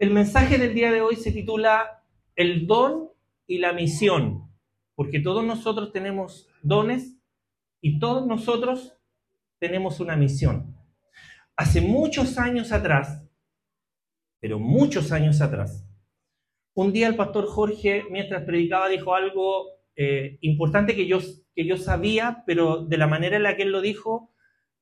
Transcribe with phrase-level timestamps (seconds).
[0.00, 2.02] El mensaje del día de hoy se titula
[2.34, 3.10] El don
[3.46, 4.50] y la misión,
[4.94, 7.18] porque todos nosotros tenemos dones
[7.82, 8.96] y todos nosotros
[9.58, 10.74] tenemos una misión.
[11.54, 13.28] Hace muchos años atrás,
[14.40, 15.86] pero muchos años atrás,
[16.72, 21.18] un día el pastor Jorge, mientras predicaba, dijo algo eh, importante que yo,
[21.54, 24.32] que yo sabía, pero de la manera en la que él lo dijo,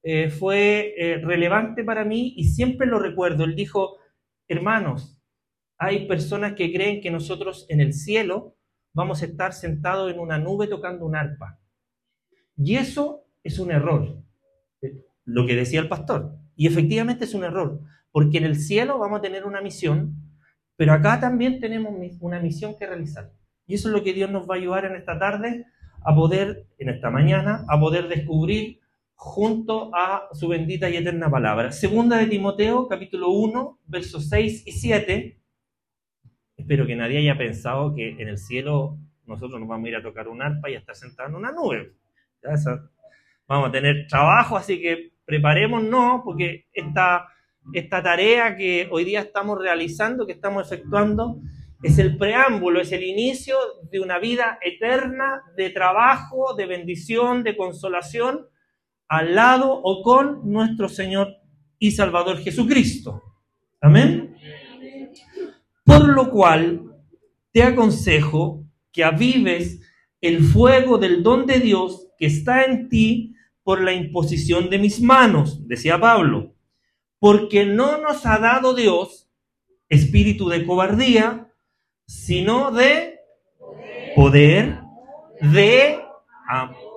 [0.04, 3.42] eh, fue eh, relevante para mí y siempre lo recuerdo.
[3.42, 3.98] Él dijo,
[4.48, 5.20] hermanos,
[5.78, 8.56] hay personas que creen que nosotros en el cielo
[8.92, 11.60] vamos a estar sentados en una nube tocando un arpa.
[12.56, 14.20] Y eso es un error,
[15.24, 16.34] lo que decía el pastor.
[16.56, 17.80] Y efectivamente es un error,
[18.10, 20.16] porque en el cielo vamos a tener una misión,
[20.74, 23.32] pero acá también tenemos una misión que realizar.
[23.66, 25.66] Y eso es lo que Dios nos va a ayudar en esta tarde
[26.02, 28.80] a poder, en esta mañana, a poder descubrir
[29.18, 31.72] junto a su bendita y eterna palabra.
[31.72, 35.40] Segunda de Timoteo, capítulo 1, versos 6 y 7.
[36.56, 38.96] Espero que nadie haya pensado que en el cielo
[39.26, 41.50] nosotros nos vamos a ir a tocar un arpa y a estar sentados en una
[41.50, 41.94] nube.
[43.48, 47.26] vamos a tener trabajo, así que preparémonos porque esta,
[47.72, 51.40] esta tarea que hoy día estamos realizando, que estamos efectuando,
[51.82, 53.56] es el preámbulo, es el inicio
[53.90, 58.46] de una vida eterna de trabajo, de bendición, de consolación
[59.08, 61.36] al lado o con nuestro Señor
[61.78, 63.22] y Salvador Jesucristo.
[63.80, 64.36] Amén.
[65.84, 66.82] Por lo cual
[67.52, 69.80] te aconsejo que avives
[70.20, 75.00] el fuego del don de Dios que está en ti por la imposición de mis
[75.00, 76.54] manos, decía Pablo,
[77.18, 79.28] porque no nos ha dado Dios
[79.88, 81.52] espíritu de cobardía,
[82.06, 83.18] sino de
[84.14, 84.80] poder,
[85.40, 86.00] de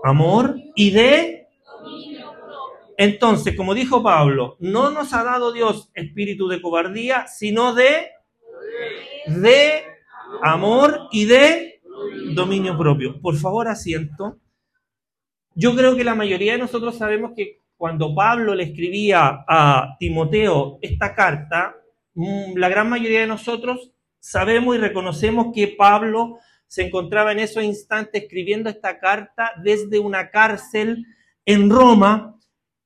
[0.03, 1.40] amor y de
[2.97, 8.11] entonces, como dijo Pablo, no nos ha dado Dios espíritu de cobardía, sino de,
[9.27, 9.83] de
[10.43, 11.81] amor y de
[12.33, 13.21] dominio propio.
[13.21, 14.39] Por favor, asiento.
[15.53, 20.77] Yo creo que la mayoría de nosotros sabemos que cuando Pablo le escribía a Timoteo
[20.81, 21.75] esta carta,
[22.13, 26.37] mm, la gran mayoría de nosotros sabemos y reconocemos que Pablo
[26.67, 31.05] se encontraba en esos instantes escribiendo esta carta desde una cárcel
[31.45, 32.37] en Roma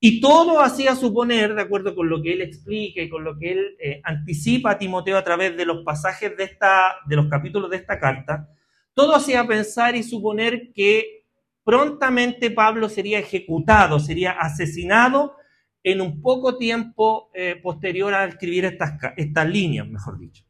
[0.07, 3.53] y todo hacía suponer, de acuerdo con lo que él explica y con lo que
[3.53, 7.71] él eh, anticipa a Timoteo a través de los pasajes de, esta, de los capítulos
[7.71, 8.47] de esta carta,
[8.93, 11.25] todo hacía pensar y suponer que
[11.63, 15.37] prontamente Pablo sería ejecutado, sería asesinado
[15.81, 20.43] en un poco tiempo eh, posterior a escribir estas, estas líneas, mejor dicho.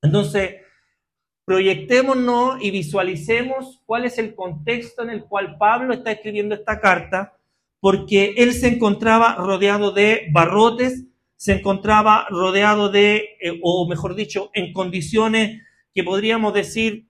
[0.00, 0.54] Entonces,
[1.44, 7.36] proyectémonos y visualicemos cuál es el contexto en el cual Pablo está escribiendo esta carta
[7.80, 14.50] porque él se encontraba rodeado de barrotes, se encontraba rodeado de, eh, o mejor dicho,
[14.52, 15.62] en condiciones
[15.94, 17.06] que podríamos decir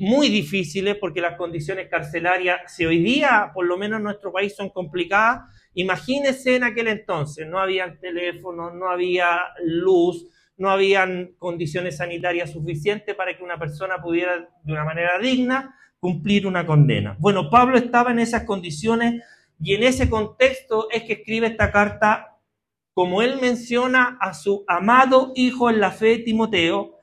[0.00, 4.56] muy difíciles, porque las condiciones carcelarias, si hoy día, por lo menos en nuestro país,
[4.56, 5.42] son complicadas,
[5.74, 10.26] imagínense en aquel entonces, no había teléfono, no había luz,
[10.56, 16.46] no habían condiciones sanitarias suficientes para que una persona pudiera, de una manera digna, cumplir
[16.46, 17.16] una condena.
[17.18, 19.22] Bueno, Pablo estaba en esas condiciones
[19.60, 22.38] y en ese contexto es que escribe esta carta,
[22.92, 26.96] como él menciona a su amado hijo en la fe, Timoteo,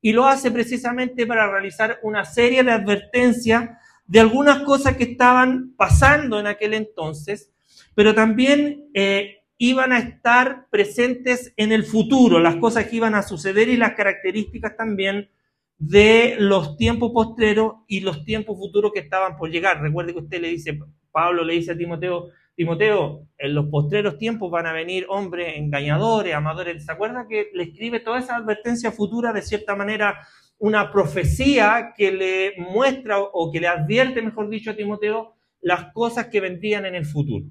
[0.00, 3.70] y lo hace precisamente para realizar una serie de advertencias
[4.06, 7.52] de algunas cosas que estaban pasando en aquel entonces,
[7.94, 13.22] pero también eh, iban a estar presentes en el futuro, las cosas que iban a
[13.22, 15.30] suceder y las características también
[15.78, 19.80] de los tiempos postreros y los tiempos futuros que estaban por llegar.
[19.80, 20.78] Recuerde que usted le dice,
[21.14, 26.34] Pablo le dice a Timoteo, Timoteo, en los postreros tiempos van a venir hombres engañadores,
[26.34, 26.84] amadores.
[26.84, 30.26] ¿Se acuerda que le escribe toda esa advertencia futura, de cierta manera,
[30.58, 36.26] una profecía que le muestra o que le advierte, mejor dicho, a Timoteo las cosas
[36.26, 37.46] que vendrían en el futuro?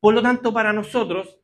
[0.00, 1.40] Por lo tanto, para nosotros,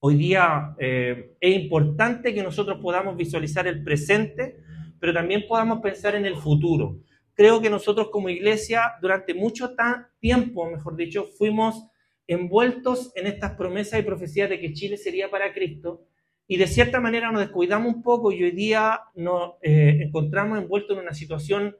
[0.00, 4.60] hoy día eh, es importante que nosotros podamos visualizar el presente,
[4.98, 6.98] pero también podamos pensar en el futuro
[7.38, 9.76] creo que nosotros como iglesia durante mucho
[10.18, 11.86] tiempo, mejor dicho, fuimos
[12.26, 16.02] envueltos en estas promesas y profecías de que Chile sería para Cristo
[16.48, 20.96] y de cierta manera nos descuidamos un poco y hoy día nos eh, encontramos envueltos
[20.96, 21.76] en una situación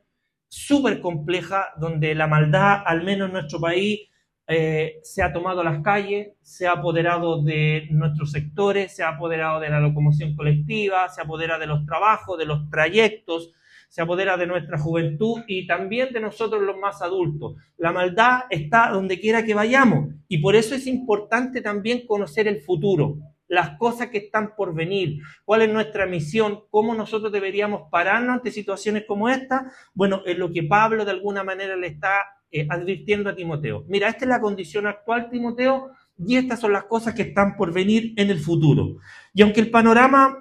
[0.46, 4.02] súper compleja donde la maldad, al menos en nuestro país,
[4.46, 9.58] eh, se ha tomado las calles, se ha apoderado de nuestros sectores, se ha apoderado
[9.58, 13.52] de la locomoción colectiva, se apodera de los trabajos, de los trayectos,
[13.88, 17.56] se apodera de nuestra juventud y también de nosotros los más adultos.
[17.76, 22.61] La maldad está donde quiera que vayamos y por eso es importante también conocer el
[22.61, 23.19] futuro.
[23.50, 28.50] las cosas que están por venir, cuál es nuestra misión, cómo nosotros deberíamos pararnos ante
[28.50, 33.31] situaciones como esta, bueno, es lo que Pablo de alguna manera le está eh, advirtiendo
[33.31, 33.85] a Timoteo.
[33.88, 37.73] Mira, esta es la condición actual, Timoteo, y estas son las cosas que están por
[37.73, 38.96] venir en el futuro.
[39.32, 40.37] Y aunque el panorama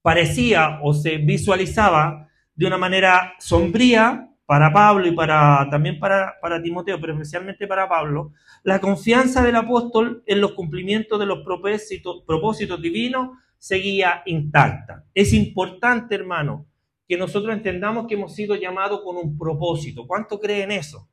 [0.00, 2.25] parecía o se visualizaba
[2.56, 8.32] de una manera sombría para Pablo y para, también para, Timoteo, pero especialmente para Pablo,
[8.62, 15.04] la confianza del apóstol en los cumplimientos de los propósitos, propósitos divinos seguía intacta.
[15.14, 16.66] Es importante, hermano,
[17.08, 20.06] que nosotros entendamos que hemos sido llamados con un propósito.
[20.06, 21.08] ¿Cuánto creen eso?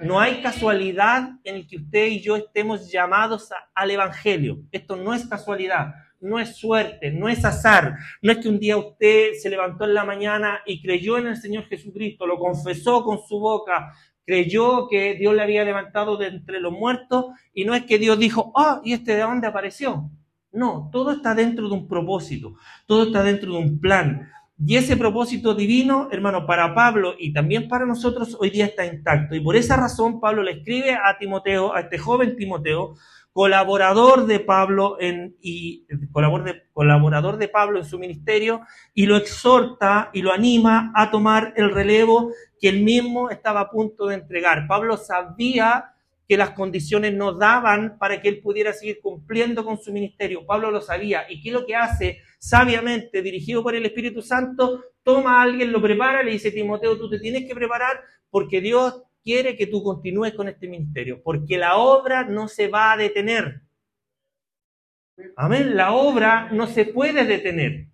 [0.00, 4.60] No hay casualidad en el que usted y yo estemos llamados al Evangelio.
[4.70, 5.94] Esto no es casualidad,
[6.26, 7.96] no es suerte, no es azar.
[8.20, 11.36] No es que un día usted se levantó en la mañana y creyó en el
[11.36, 13.92] Señor Jesucristo, lo confesó con su boca,
[14.24, 18.18] creyó que Dios le había levantado de entre los muertos y no es que Dios
[18.18, 20.10] dijo, ah, ¿y este de dónde apareció?
[20.52, 22.56] No, todo está dentro de un propósito,
[22.86, 24.28] todo está dentro de un plan.
[24.58, 29.34] Y ese propósito divino, hermano, para Pablo y también para nosotros hoy día está intacto.
[29.34, 32.94] Y por esa razón Pablo le escribe a Timoteo, a este joven Timoteo,
[33.36, 38.62] colaborador de Pablo en, y colaborador de, colaborador de Pablo en su ministerio,
[38.94, 43.70] y lo exhorta y lo anima a tomar el relevo que él mismo estaba a
[43.70, 44.66] punto de entregar.
[44.66, 45.92] Pablo sabía
[46.26, 50.46] que las condiciones no daban para que él pudiera seguir cumpliendo con su ministerio.
[50.46, 51.26] Pablo lo sabía.
[51.28, 52.20] ¿Y qué es lo que hace?
[52.38, 57.10] Sabiamente, dirigido por el Espíritu Santo, toma a alguien, lo prepara, le dice, Timoteo, tú
[57.10, 58.00] te tienes que preparar
[58.30, 62.92] porque Dios quiere que tú continúes con este ministerio, porque la obra no se va
[62.92, 63.62] a detener.
[65.36, 67.88] Amén, la obra no se puede detener.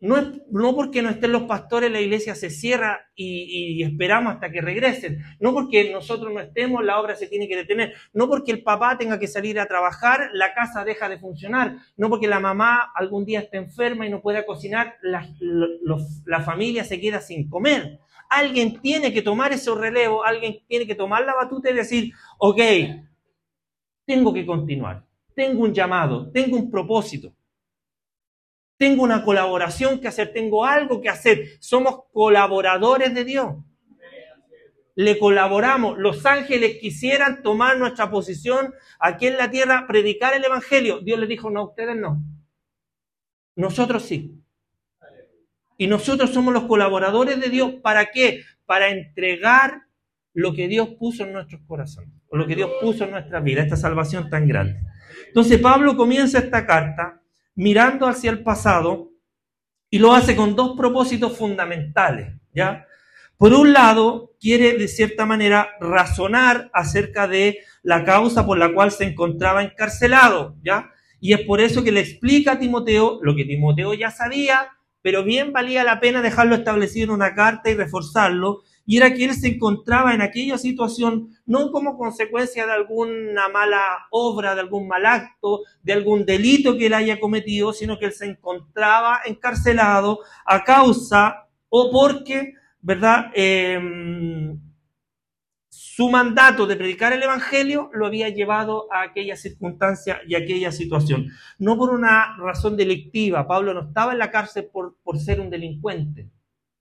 [0.00, 4.50] No, es, no porque no estén los pastores, la iglesia se cierra y, esperamos hasta
[4.50, 5.22] que regresen.
[5.40, 7.92] No porque nosotros no estemos, la obra se tiene que detener.
[8.14, 11.76] No porque el papá tenga que salir a trabajar, la casa deja de funcionar.
[11.98, 15.28] No porque la mamá algún día esté enferma y no pueda cocinar, la,
[16.24, 18.00] la familia se queda sin comer.
[18.30, 22.60] Alguien tiene que tomar ese relevo, alguien tiene que tomar la batuta y decir, ok,
[24.06, 25.04] tengo que continuar,
[25.34, 27.34] tengo un llamado, tengo un propósito.
[28.80, 31.58] Tengo una colaboración que hacer, tengo algo que hacer.
[31.60, 33.56] Somos colaboradores de Dios.
[34.94, 35.98] Le colaboramos.
[35.98, 41.00] Los ángeles quisieran tomar nuestra posición aquí en la tierra, predicar el Evangelio.
[41.00, 42.22] Dios les dijo, no, ustedes no.
[43.54, 44.40] Nosotros sí.
[45.80, 47.76] Y nosotros somos los colaboradores de Dios.
[47.82, 48.42] ¿Para qué?
[48.66, 49.84] Para entregar
[50.34, 53.62] lo que Dios puso en nuestros corazones, o lo que Dios puso en nuestra vida,
[53.62, 54.78] esta salvación tan grande.
[55.28, 57.22] Entonces Pablo comienza esta carta
[57.54, 59.08] mirando hacia el pasado
[59.88, 62.86] y lo hace con dos propósitos fundamentales, ¿ya?
[63.38, 68.92] Por un lado, quiere de cierta manera razonar acerca de la causa por la cual
[68.92, 70.90] se encontraba encarcelado, ¿ya?
[71.20, 74.68] Y es por eso que le explica a Timoteo lo que Timoteo ya sabía,
[75.02, 79.24] pero bien valía la pena dejarlo establecido en una carta y reforzarlo, y era que
[79.24, 84.88] él se encontraba en aquella situación no como consecuencia de alguna mala obra, de algún
[84.88, 90.20] mal acto, de algún delito que él haya cometido, sino que él se encontraba encarcelado
[90.44, 93.30] a causa o porque, ¿verdad?
[93.34, 94.58] Em,
[96.00, 101.26] su mandato de predicar el Evangelio lo había llevado a aquella circunstancia y aquella situación.
[101.58, 103.46] No por una razón delictiva.
[103.46, 106.30] Pablo no estaba en la cárcel por, por ser un delincuente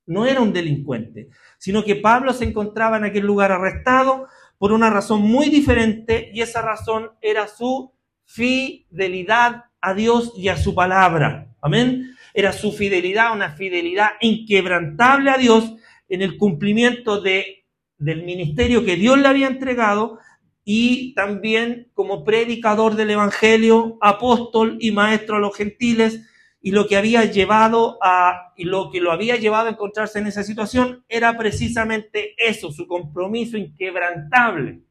[0.05, 4.89] no era un delincuente, sino que Pablo se encontraba en aquel lugar arrestado por una
[4.89, 7.91] razón muy diferente y esa razón era su
[8.23, 11.53] fidelidad a Dios y a su palabra.
[11.61, 12.15] Amén.
[12.33, 15.75] Era su fidelidad, una fidelidad inquebrantable a Dios
[16.07, 17.58] en el cumplimiento de,
[17.99, 20.19] del ministerio que Dios le había entregado
[20.63, 26.25] y también como predicador del Evangelio, apóstol y maestro a los gentiles,
[26.61, 30.27] y lo que había llevado a y lo que lo había llevado a encontrarse en
[30.27, 34.81] esa situación era precisamente eso, su compromiso inquebrantable.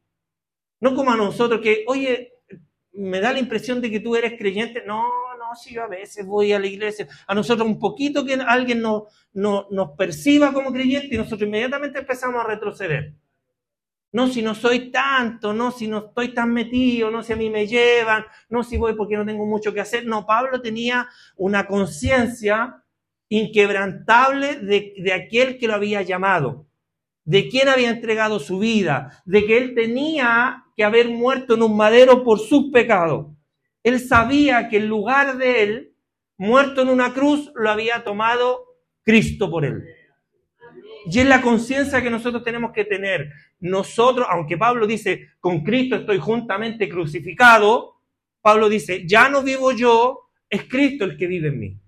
[0.79, 2.33] No como a nosotros que, oye,
[2.93, 4.83] me da la impresión de que tú eres creyente.
[4.85, 5.03] No,
[5.55, 7.07] si yo a veces voy a la iglesia.
[7.27, 11.99] A nosotros un poquito que alguien no, no, nos perciba como creyente y nosotros inmediatamente
[11.99, 13.13] empezamos a retroceder.
[14.11, 17.49] No si no soy tanto, no si no estoy tan metido, no si a mí
[17.49, 20.05] me llevan, no si voy porque no tengo mucho que hacer.
[20.05, 22.83] No, Pablo tenía una conciencia
[23.29, 26.65] inquebrantable de, de, aquel que lo había llamado,
[27.23, 31.77] de quien había entregado su vida, de que él tenía que haber muerto en un
[31.77, 33.27] madero por sus pecados.
[33.83, 35.95] Él sabía que en lugar de él,
[36.37, 38.65] muerto en una cruz, lo había tomado
[39.03, 39.83] Cristo por él.
[41.05, 43.31] Y es la conciencia que nosotros tenemos que tener.
[43.59, 48.01] Nosotros, aunque Pablo dice, con Cristo estoy juntamente crucificado,
[48.41, 51.81] Pablo dice, ya no vivo yo, es Cristo el que vive en mí.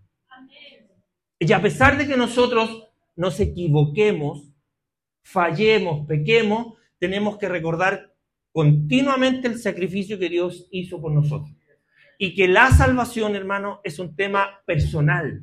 [1.40, 4.52] Y a pesar de que nosotros nos equivoquemos,
[5.24, 8.14] fallemos, pequemos, tenemos que recordar
[8.52, 11.52] continuamente el sacrificio que Dios hizo por nosotros.
[12.24, 15.42] Y que la salvación, hermano, es un tema personal.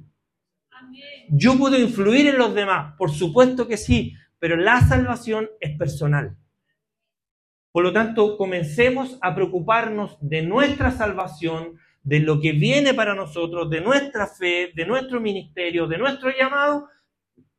[1.29, 6.37] Yo puedo influir en los demás, por supuesto que sí, pero la salvación es personal.
[7.73, 13.69] Por lo tanto, comencemos a preocuparnos de nuestra salvación, de lo que viene para nosotros,
[13.69, 16.87] de nuestra fe, de nuestro ministerio, de nuestro llamado,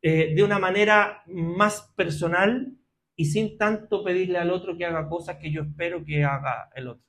[0.02, 2.72] eh, de una manera más personal
[3.18, 6.88] y sin tanto pedirle al otro que haga cosas que yo espero que haga el
[6.88, 7.09] otro.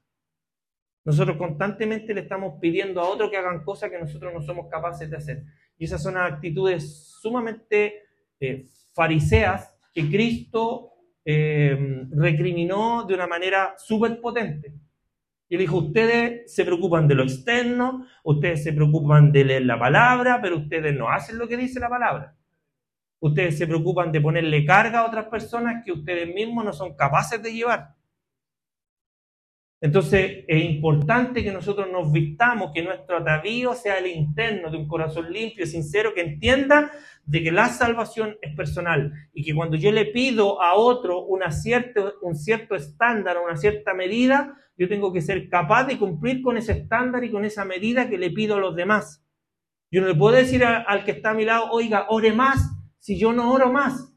[1.04, 5.10] Nosotros constantemente le estamos pidiendo a otro que hagan cosas que nosotros no somos capaces
[5.10, 5.44] de hacer.
[5.78, 8.02] Y esas son actitudes sumamente
[8.38, 10.92] eh, fariseas que Cristo
[11.24, 14.74] eh, recriminó de una manera súper potente.
[15.48, 20.40] Y dijo, ustedes se preocupan de lo externo, ustedes se preocupan de leer la palabra,
[20.40, 22.36] pero ustedes no hacen lo que dice la palabra.
[23.18, 27.42] Ustedes se preocupan de ponerle carga a otras personas que ustedes mismos no son capaces
[27.42, 27.94] de llevar.
[29.82, 34.86] Entonces es importante que nosotros nos vistamos, que nuestro atavío sea el interno de un
[34.86, 36.90] corazón limpio y sincero, que entienda
[37.24, 41.50] de que la salvación es personal y que cuando yo le pido a otro una
[41.50, 46.42] cierto, un cierto estándar o una cierta medida, yo tengo que ser capaz de cumplir
[46.42, 49.24] con ese estándar y con esa medida que le pido a los demás.
[49.90, 53.18] Yo no le puedo decir al que está a mi lado, oiga, ore más, si
[53.18, 54.12] yo no oro más.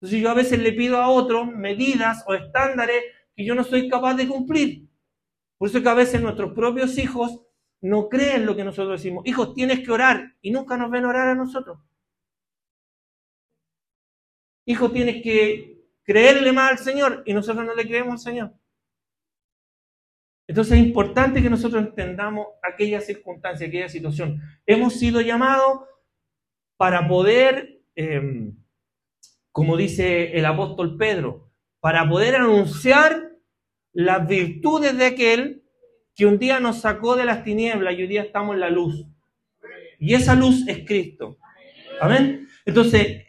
[0.00, 3.02] Entonces yo a veces le pido a otro medidas o estándares
[3.36, 4.88] que yo no soy capaz de cumplir.
[5.58, 7.42] Por eso es que a veces nuestros propios hijos
[7.80, 9.26] no creen lo que nosotros decimos.
[9.26, 11.78] Hijos, tienes que orar y nunca nos ven orar a nosotros.
[14.66, 18.54] Hijo, tienes que creerle más al Señor y nosotros no le creemos al Señor.
[20.46, 24.40] Entonces es importante que nosotros entendamos aquella circunstancia, aquella situación.
[24.66, 25.82] Hemos sido llamados
[26.76, 28.56] para poder, em,
[29.52, 31.50] como dice el apóstol Pedro,
[31.84, 33.32] para poder anunciar
[33.92, 35.64] las virtudes de aquel
[36.16, 39.04] que un día nos sacó de las tinieblas y hoy día estamos en la luz.
[39.98, 41.36] Y esa luz es Cristo.
[42.00, 42.48] Amén.
[42.64, 43.26] Entonces,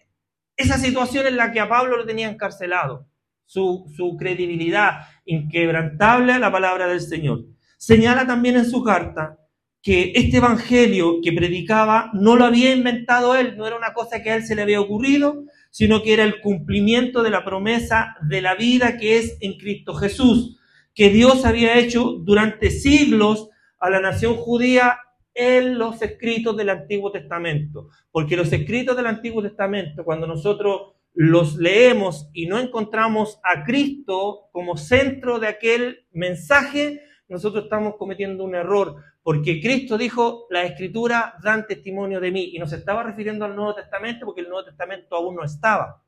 [0.56, 3.10] esa situación en la que a Pablo lo tenía encarcelado,
[3.44, 7.44] su, credibilidad inquebrantable a la palabra del Señor.
[7.78, 9.38] Señala también en su carta
[9.82, 14.32] que este evangelio que predicaba no lo había inventado él, no era una cosa que
[14.32, 15.44] a él se le había ocurrido,
[15.76, 19.94] sino que era el cumplimiento de la promesa de la vida que es en Cristo
[19.94, 20.58] Jesús,
[20.94, 25.00] que Dios había hecho durante siglos a la nación judía
[25.34, 27.90] en los escritos del Antiguo Testamento.
[28.10, 34.48] Porque los escritos del Antiguo Testamento, cuando nosotros los leemos y no encontramos a Cristo
[34.54, 41.34] como centro de aquel mensaje, nosotros estamos cometiendo un error, porque Cristo dijo, la escritura
[41.42, 45.16] dan testimonio de mí, y nos estaba refiriendo al Nuevo Testamento porque el Nuevo Testamento
[45.16, 46.00] aún no estaba.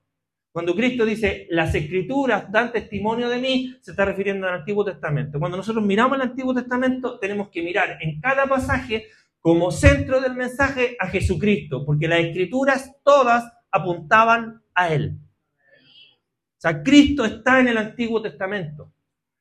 [0.51, 5.39] Cuando Cristo dice, las escrituras dan testimonio de mí, se está refiriendo al Antiguo Testamento.
[5.39, 9.07] Cuando nosotros miramos el Antiguo Testamento, tenemos que mirar en cada pasaje
[9.39, 15.17] como centro del mensaje a Jesucristo, porque las escrituras todas apuntaban a Él.
[15.19, 18.91] O sea, Cristo está en el Antiguo Testamento.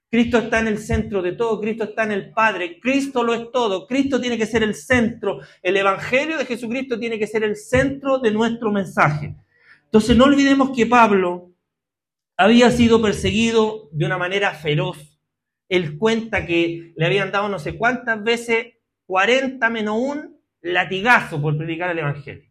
[0.08, 3.50] Cristo está en el centro de todo, Cristo está en el Padre, Cristo lo es
[3.50, 7.56] todo, Cristo tiene que ser el centro, el Evangelio de Jesucristo tiene que ser el
[7.56, 9.34] centro de nuestro mensaje.
[9.84, 11.50] Entonces no olvidemos que Pablo
[12.36, 15.18] había sido perseguido de una manera feroz.
[15.68, 18.74] Él cuenta que le habían dado no sé cuántas veces,
[19.06, 22.48] 40 menos un latigazo por predicar el Evangelio.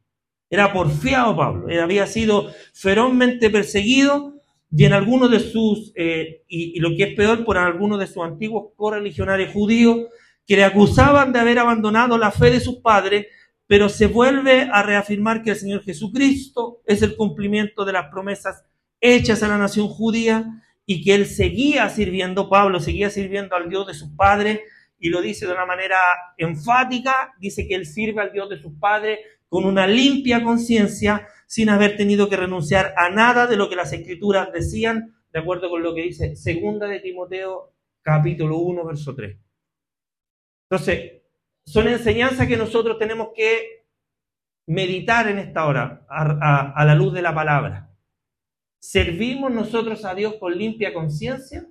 [0.50, 4.35] Era porfiado Pablo, él había sido ferozmente perseguido
[4.72, 8.24] y en algunos de sus, eh, y, lo que es peor, por algunos de sus
[8.24, 10.08] antiguos correligionarios judíos,
[10.46, 13.28] que le acusaban de haber abandonado la fe de sus padres,
[13.68, 18.64] pero se vuelve a reafirmar que el Señor Jesucristo es el cumplimiento de las promesas
[19.02, 20.46] hechas a la nación judía
[20.86, 24.60] y que él seguía sirviendo, Pablo seguía sirviendo al Dios de sus padres
[25.00, 25.98] y lo dice de una manera
[26.38, 29.20] enfática, dice que él sirve al Dios de sus padres
[29.50, 33.94] con una limpia conciencia sin haber tenido que renunciar a nada de lo que las
[33.94, 39.38] escrituras decían, de acuerdo con lo que dice segunda de Timoteo capítulo 1, verso 3.
[40.70, 41.22] Entonces,
[41.66, 43.88] son enseñanzas que nosotros tenemos que
[44.68, 47.92] meditar en esta hora a, a la luz de la palabra.
[48.80, 51.68] ¿Servimos nosotros a Dios con limpia conciencia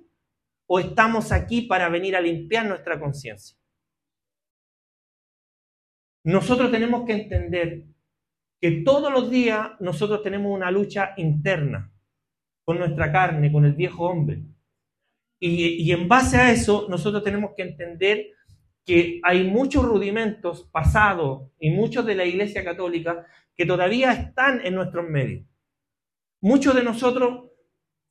[0.67, 3.57] o estamos aquí para venir a limpiar nuestra conciencia?
[6.25, 7.83] Nosotros tenemos que entender
[8.59, 11.93] que todos los días nosotros tenemos una lucha interna
[12.63, 14.41] con nuestra carne, con el viejo hombre.
[15.39, 18.25] Y, en base a eso, nosotros tenemos que entender
[18.83, 24.73] que hay muchos rudimentos pasados y muchos de la Iglesia Católica que todavía están en
[24.73, 25.45] nuestros medios.
[26.41, 27.51] Muchos de nosotros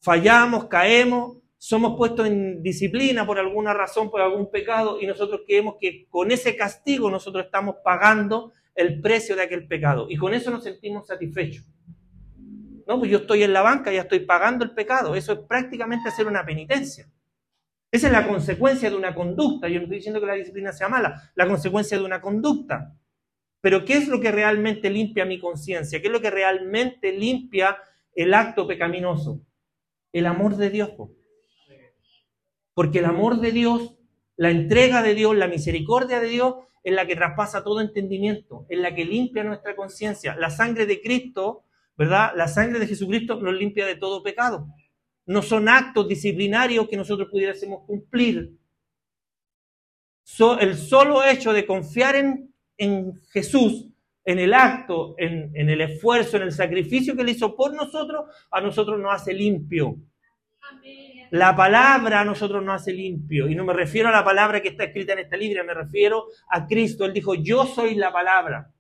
[0.01, 5.77] fallamos, caemos, somos puestos en disciplina por alguna razón, por algún pecado, y nosotros creemos
[5.81, 10.07] que con ese castigo nosotros estamos pagando el precio de aquel pecado.
[10.11, 11.65] Y con eso nos sentimos satisfechos.
[12.87, 15.15] No, pues yo estoy en la banca, ya estoy pagando el pecado.
[15.15, 17.11] Eso es prácticamente hacer una penitencia.
[17.91, 19.67] Esa es la consecuencia de una conducta.
[19.67, 22.95] Yo no estoy diciendo que la disciplina sea mala, la consecuencia de una conducta.
[23.63, 26.03] Pero ¿qué es lo que realmente limpia mi conciencia?
[26.03, 27.79] ¿Qué es lo que realmente limpia
[28.15, 29.41] el acto pecaminoso?
[30.13, 30.91] El amor de Dios.
[32.75, 33.95] Porque el amor de Dios,
[34.37, 38.79] la entrega de Dios, la misericordia de Dios es la que traspasa todo entendimiento, es
[38.79, 40.37] la que limpia nuestra conciencia.
[40.37, 41.65] La sangre de Cristo,
[41.97, 42.33] ¿verdad?
[42.37, 44.67] La sangre de Jesucristo nos limpia de todo pecado
[45.27, 48.57] no son actos disciplinarios que nosotros pudiésemos cumplir.
[50.61, 53.89] el solo hecho de confiar en, en Jesús,
[54.25, 58.25] en el acto, en, en, el esfuerzo, en el sacrificio que Él hizo por nosotros,
[58.51, 59.97] a nosotros nos hace limpio.
[61.31, 63.49] La palabra a nosotros nos hace limpio.
[63.49, 66.27] Y no me refiero a la palabra que está escrita en esta Biblia, me refiero
[66.49, 67.05] a Cristo.
[67.05, 68.71] Él dijo, yo soy la palabra.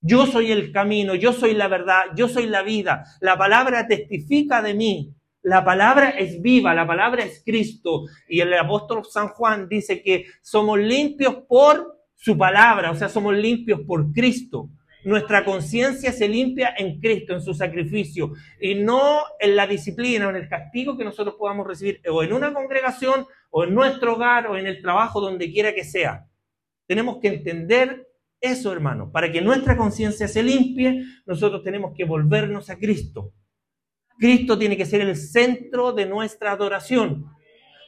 [0.00, 3.04] Yo soy el camino, yo soy la verdad, yo soy la vida.
[3.20, 5.14] La palabra testifica de mí.
[5.42, 8.02] La palabra es viva, la palabra es Cristo.
[8.28, 13.34] Y el apóstol San Juan dice que somos limpios por su palabra, o sea, somos
[13.34, 14.70] limpios por Cristo.
[15.06, 20.30] Nuestra conciencia se limpia en Cristo, en su sacrificio, y no en la disciplina o
[20.30, 24.48] en el castigo que nosotros podamos recibir, o en una congregación, o en nuestro hogar,
[24.48, 26.26] o en el trabajo, donde quiera que sea.
[26.88, 28.08] Tenemos que entender
[28.40, 29.12] eso, hermano.
[29.12, 33.32] Para que nuestra conciencia se limpie, nosotros tenemos que volvernos a Cristo.
[34.18, 37.26] Cristo tiene que ser el centro de nuestra adoración.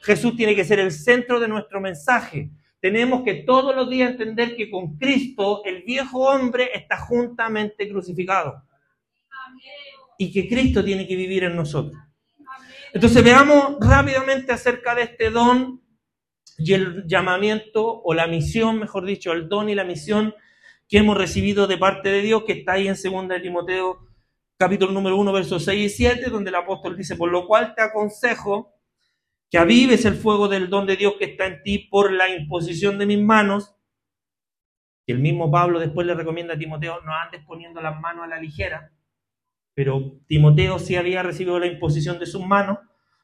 [0.03, 2.49] Jesús tiene que ser el centro de nuestro mensaje.
[2.79, 8.63] Tenemos que todos los días entender que con Cristo el viejo hombre está juntamente crucificado.
[10.17, 12.01] Y que Cristo tiene que vivir en nosotros.
[12.93, 15.81] Entonces veamos rápidamente acerca de este don
[16.57, 20.33] y el llamamiento o la misión, mejor dicho, el don y la misión
[20.87, 24.09] que hemos recibido de parte de Dios, que está ahí en 2 de Timoteo
[24.57, 27.81] capítulo número 1, versos 6 y 7, donde el apóstol dice, por lo cual te
[27.81, 28.73] aconsejo
[29.49, 32.97] que avives el fuego del don de Dios que está en ti por la imposición
[32.99, 33.75] de mis manos.
[35.05, 38.27] Y el mismo Pablo después le recomienda a Timoteo, no andes poniendo las manos a
[38.27, 38.91] la ligera,
[39.73, 42.77] pero Timoteo sí había recibido la imposición de sus manos,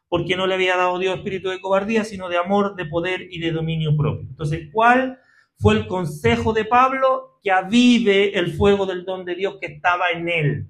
[0.07, 3.39] porque no le había dado Dios espíritu de cobardía, sino de amor, de poder y
[3.39, 4.27] de dominio propio.
[4.29, 5.19] Entonces, ¿cuál
[5.59, 7.39] fue el consejo de Pablo?
[7.43, 10.67] Que avive el fuego del don de Dios que estaba en él.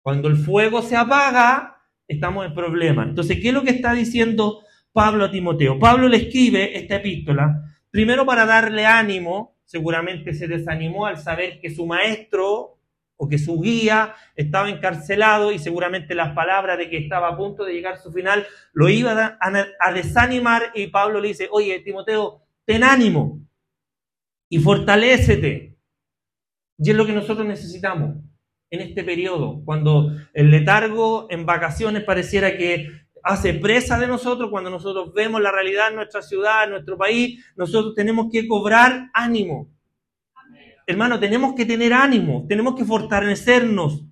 [0.00, 1.75] Cuando el fuego se apaga,
[2.08, 3.08] estamos en problemas.
[3.08, 5.78] Entonces, ¿qué es lo que está diciendo Pablo a Timoteo?
[5.78, 11.70] Pablo le escribe esta epístola, primero para darle ánimo, seguramente se desanimó al saber que
[11.70, 12.78] su maestro
[13.16, 17.64] o que su guía estaba encarcelado y seguramente las palabras de que estaba a punto
[17.64, 22.84] de llegar su final lo iba a, desanimar y Pablo le dice, oye, Timoteo, ten
[22.84, 23.40] ánimo
[24.48, 25.76] y fortalécete.
[26.78, 28.16] Y es lo que nosotros necesitamos
[28.76, 32.88] en este periodo, cuando el letargo en vacaciones pareciera que
[33.22, 37.44] hace presa de nosotros, cuando nosotros vemos la realidad en nuestra ciudad, en nuestro país,
[37.56, 39.68] nosotros tenemos que cobrar ánimo.
[40.86, 44.04] Hermano, tenemos que tener ánimo, tenemos que fortalecernos.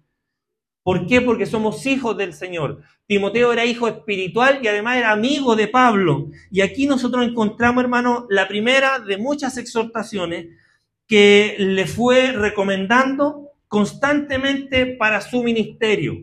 [0.82, 1.20] ¿Por qué?
[1.20, 2.82] Porque somos hijos del Señor.
[3.06, 6.26] Timoteo era hijo espiritual y además era amigo de Pablo.
[6.50, 10.48] Y aquí nosotros encontramos, hermano, la primera de muchas exhortaciones
[11.06, 16.14] que le fue recomendando constantemente para su ministerio.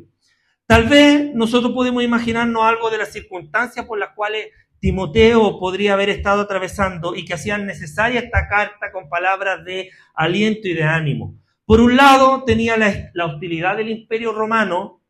[0.66, 4.48] Tal vez nosotros podemos imaginarnos algo de las circunstancias por las cuales
[4.80, 10.70] Timoteo podría haber estado atravesando y que hacían necesaria esta carta con palabras de aliento
[10.70, 11.36] y de ánimo.
[11.66, 15.02] Por un lado, tenía la, hostilidad del imperio romano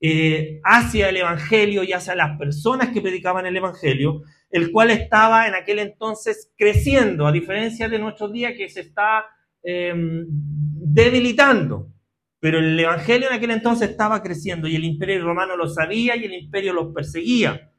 [0.00, 5.48] eh, hacia el Evangelio y hacia las personas que predicaban el Evangelio, el cual estaba
[5.48, 9.24] en aquel entonces creciendo, a diferencia de nuestros días que se está
[9.62, 11.92] Em, debilitando.
[12.40, 16.24] Pero el Evangelio en aquel entonces estaba creciendo y el imperio romano lo sabía y
[16.24, 17.70] el imperio los perseguía.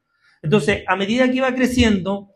[0.43, 2.29] Entonces, a medida que iba creciendo,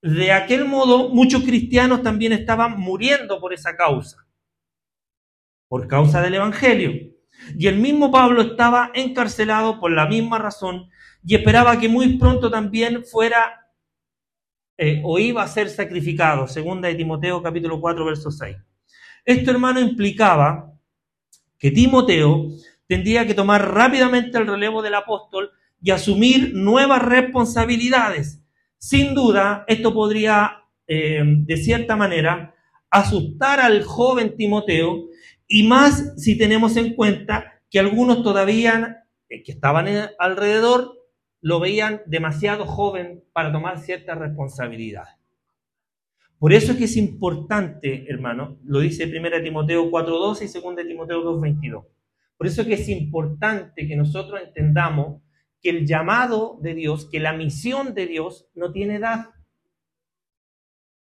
[0.00, 4.18] de aquel modo muchos cristianos también estaban muriendo por esa causa,
[5.68, 6.92] por causa del Evangelio.
[7.58, 10.88] Y el mismo Pablo estaba encarcelado por la misma razón
[11.24, 13.68] y esperaba que muy pronto también fuera
[14.78, 18.56] eh, o iba a ser sacrificado, segunda de Timoteo capítulo 4, verso 6.
[19.24, 20.72] Esto, hermano, implicaba
[21.58, 22.48] que Timoteo
[22.86, 25.50] tendría que tomar rápidamente el relevo del apóstol
[25.82, 28.42] y asumir nuevas responsabilidades.
[28.78, 32.54] Sin duda, esto podría, eh, de cierta manera,
[32.90, 35.08] asustar al joven Timoteo,
[35.48, 39.86] y más si tenemos en cuenta que algunos todavía eh, que estaban
[40.18, 40.94] alrededor
[41.40, 45.14] lo veían demasiado joven para tomar ciertas responsabilidades.
[46.44, 51.24] Por eso es que es importante, hermano, lo dice 1 Timoteo 4.12 y 2 Timoteo
[51.24, 51.86] 2.22.
[52.36, 55.22] Por eso es que es importante que nosotros entendamos
[55.62, 59.30] que el llamado de Dios, que la misión de Dios no tiene edad.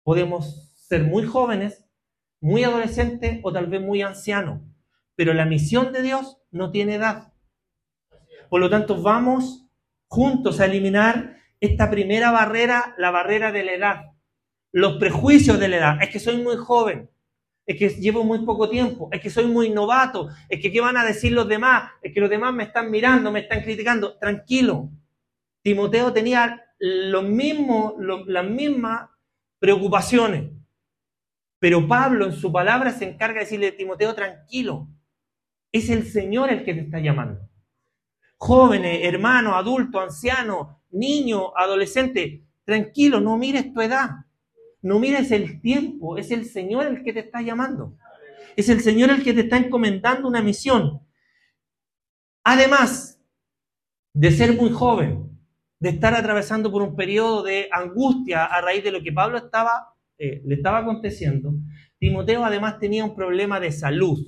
[0.03, 1.85] Podemos ser muy jóvenes,
[2.41, 4.59] muy adolescentes o tal vez muy ancianos,
[5.15, 7.31] pero la misión de Dios no tiene edad.
[8.49, 9.65] Por lo tanto, vamos
[10.07, 14.10] juntos a eliminar esta primera barrera, la barrera de la edad
[14.71, 16.01] los prejuicios de la edad.
[16.01, 17.09] Es que soy muy joven,
[17.65, 20.97] es que llevo muy poco tiempo, es que soy muy novato, es que qué van
[20.97, 24.17] a decir los demás, es que los demás me están mirando, me están criticando.
[24.17, 24.89] Tranquilo.
[25.61, 27.93] Timoteo tenía los mismos,
[28.27, 29.09] las mismas
[29.59, 30.51] preocupaciones.
[31.59, 34.87] Pero Pablo en su palabra se encarga de decirle, Timoteo, tranquilo.
[35.71, 37.47] Es el Señor el que te está llamando.
[38.37, 44.09] Jóvenes, hermanos, adultos, ancianos, niños, adolescentes, tranquilo, no mires tu edad.
[44.81, 47.97] No mires el tiempo, es el Señor el que te está llamando.
[48.55, 51.01] Es el Señor el que te está encomendando una misión.
[52.43, 53.21] Además
[54.13, 55.39] de ser muy joven,
[55.79, 59.95] de estar atravesando por un periodo de angustia a raíz de lo que Pablo estaba,
[60.17, 61.53] eh, le estaba aconteciendo,
[61.97, 64.19] Timoteo además tenía un problema de salud.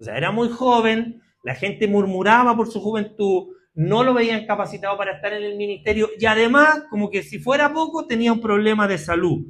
[0.00, 4.98] O sea, era muy joven, la gente murmuraba por su juventud, no lo veían capacitado
[4.98, 8.88] para estar en el ministerio y además, como que si fuera poco, tenía un problema
[8.88, 9.46] de salud.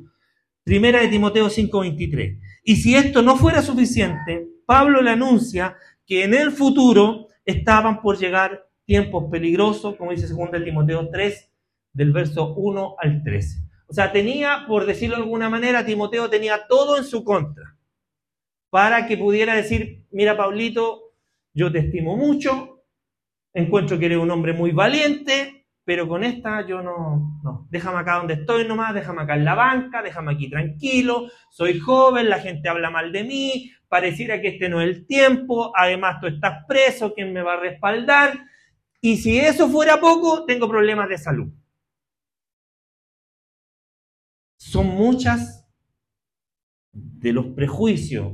[0.63, 2.39] Primera de Timoteo 5:23.
[2.63, 8.19] Y si esto no fuera suficiente, Pablo le anuncia que en el futuro estaban por
[8.19, 11.51] llegar tiempos peligrosos, como dice 2 de Timoteo 3,
[11.95, 13.63] del verso 1 al 13.
[13.87, 17.79] O sea, tenía, por decirlo de alguna manera, Timoteo tenía todo en su contra
[18.69, 21.15] para que pudiera decir, mira, Pablito,
[21.55, 22.78] yo te estimo mucho,
[23.59, 28.17] encuentro que eres un hombre muy valiente, pero con esta yo no, no, déjame acá
[28.17, 32.69] donde estoy nomás, déjame acá en la banca, déjame aquí tranquilo, soy joven, la gente
[32.69, 37.15] habla mal de mí, pareciera que este no es el tiempo, además tú estás preso,
[37.15, 38.39] ¿quién me va a respaldar?
[39.01, 41.49] Y si eso fuera poco, tengo problemas de salud.
[44.57, 45.67] Son muchas
[46.93, 48.33] de los prejuicios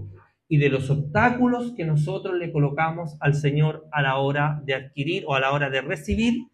[0.54, 5.24] y de los obstáculos que nosotros le colocamos al Señor a la hora de adquirir
[5.26, 6.46] o a la hora de recibir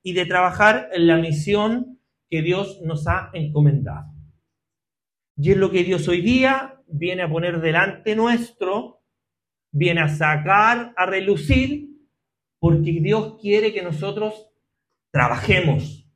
[0.00, 1.98] y de trabajar en la misión
[2.30, 4.14] que Dios nos ha encomendado.
[5.36, 9.02] Y es lo que Dios hoy día viene a poner delante nuestro,
[9.72, 11.88] viene a sacar, a relucir,
[12.60, 14.52] porque Dios quiere que nosotros
[15.10, 16.08] trabajemos,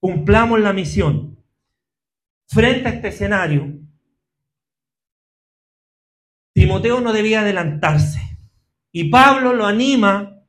[0.00, 1.38] cumplamos la misión.
[2.46, 3.73] Frente a este escenario,
[6.54, 8.20] Timoteo no debía adelantarse.
[8.92, 10.40] Y Pablo lo anima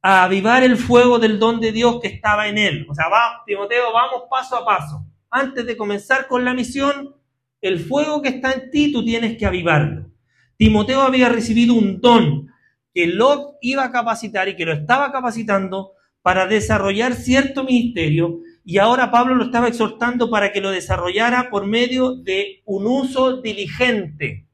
[0.00, 2.86] a avivar el fuego del don de Dios que estaba en él.
[2.88, 5.04] O sea, va, Timoteo, vamos paso a paso.
[5.30, 7.16] Antes de comenzar con la misión,
[7.60, 10.10] el fuego que está en ti tú tienes que avivarlo.
[10.56, 12.48] Timoteo había recibido un don
[12.94, 18.78] que lo iba a capacitar y que lo estaba capacitando para desarrollar cierto ministerio y
[18.78, 24.46] ahora Pablo lo estaba exhortando para que lo desarrollara por medio de un uso diligente.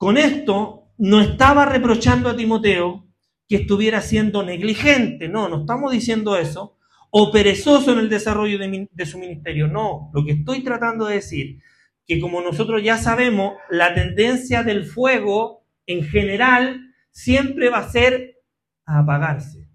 [0.00, 3.06] Con esto no estaba reprochando a Timoteo
[3.46, 6.78] que estuviera siendo negligente, no, no estamos diciendo eso,
[7.10, 11.60] o perezoso en el desarrollo de, su ministerio, no, lo que estoy tratando de decir,
[12.06, 18.38] que como nosotros ya sabemos, la tendencia del fuego en general siempre va a ser
[18.86, 19.68] a apagarse.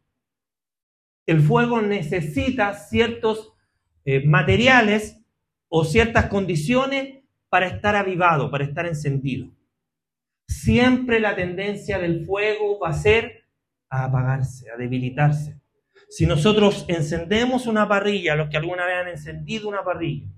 [1.28, 3.54] El fuego necesita ciertos
[4.06, 5.24] eh, materiales
[5.70, 9.55] o ciertas condiciones para estar avivado, para estar encendido
[10.48, 13.46] siempre la tendencia del fuego va a ser
[13.90, 15.62] a apagarse, a debilitarse.
[16.10, 20.30] Si nosotros encendemos una parrilla, los que alguna vez han encendido una parrilla,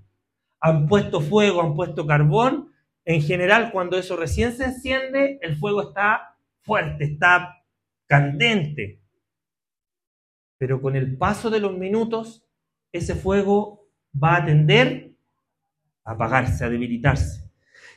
[0.60, 2.72] han puesto fuego, han puesto carbón,
[3.04, 7.62] en general cuando eso recién se enciende, el fuego está fuerte, está
[8.06, 9.00] candente.
[10.58, 12.44] Pero con el paso de los minutos,
[12.92, 13.88] ese fuego
[14.22, 15.12] va a tender
[16.04, 17.47] a apagarse, a debilitarse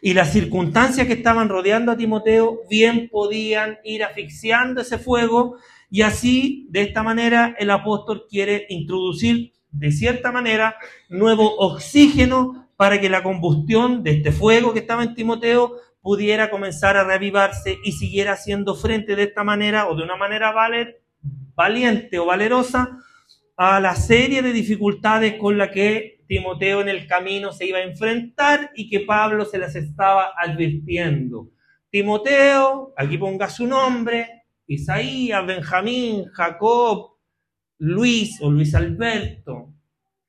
[0.02, 5.58] y las circunstancias que estaban rodeando a Timoteo bien podían ir asfixiando ese fuego
[5.92, 10.78] y así, de esta manera, el apóstol quiere introducir, de cierta manera,
[11.10, 16.96] nuevo oxígeno para que la combustión de este fuego que estaba en Timoteo pudiera comenzar
[16.96, 20.54] a reavivarse y siguiera haciendo frente de esta manera o de una manera
[21.56, 22.98] valiente o valerosa
[23.58, 27.84] a la serie de dificultades con la que Timoteo en el camino se iba a
[27.84, 31.50] enfrentar y que Pablo se las estaba advirtiendo.
[31.90, 37.18] Timoteo, aquí ponga su nombre, Isaías, Benjamín, Jacob,
[37.80, 39.74] Luis o Luis Alberto,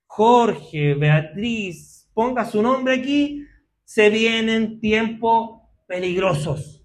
[0.07, 3.47] Jorge, Beatriz, ponga su nombre aquí,
[3.85, 6.85] se vienen tiempos peligrosos.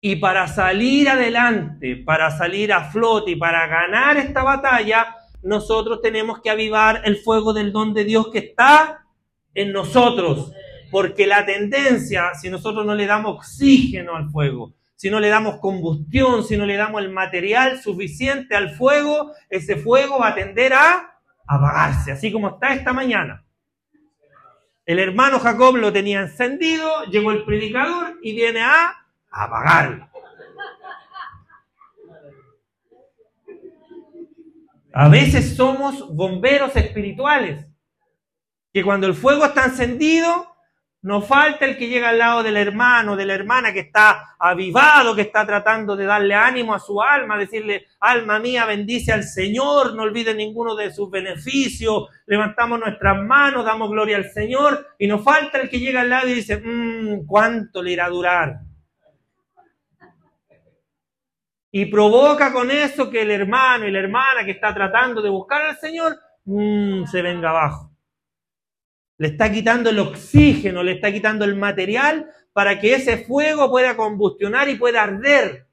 [0.00, 5.14] Y para salir adelante, para salir a flote y para ganar esta batalla,
[5.44, 9.04] nosotros tenemos que avivar el fuego del don de Dios que está
[9.54, 10.52] en nosotros.
[10.90, 15.58] Porque la tendencia, si nosotros no le damos oxígeno al fuego, si no le damos
[15.58, 20.72] combustión, si no le damos el material suficiente al fuego, ese fuego va a tender
[20.72, 23.44] a apagarse, así como está esta mañana.
[24.86, 28.94] El hermano Jacob lo tenía encendido, llegó el predicador y viene a
[29.30, 30.08] apagarlo.
[34.96, 37.66] A veces somos bomberos espirituales,
[38.72, 40.46] que cuando el fuego está encendido,
[41.02, 45.16] no falta el que llega al lado del hermano, de la hermana que está avivado,
[45.16, 49.96] que está tratando de darle ánimo a su alma, decirle, alma mía, bendice al Señor,
[49.96, 55.18] no olvide ninguno de sus beneficios, levantamos nuestras manos, damos gloria al Señor, y no
[55.18, 58.60] falta el que llega al lado y dice, mmm, ¿cuánto le irá a durar?
[61.76, 65.60] Y provoca con eso que el hermano y la hermana que está tratando de buscar
[65.60, 67.90] al Señor, mmm, se venga abajo.
[69.18, 73.96] Le está quitando el oxígeno, le está quitando el material para que ese fuego pueda
[73.96, 75.66] combustionar y pueda arder.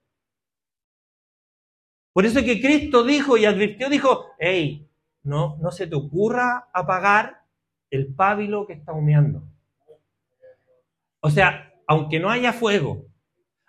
[2.13, 4.89] Por eso que Cristo dijo y advirtió, dijo, hey,
[5.21, 7.43] no, no se te ocurra apagar
[7.91, 9.43] el pábilo que está humeando.
[11.19, 13.05] O sea, aunque no haya fuego,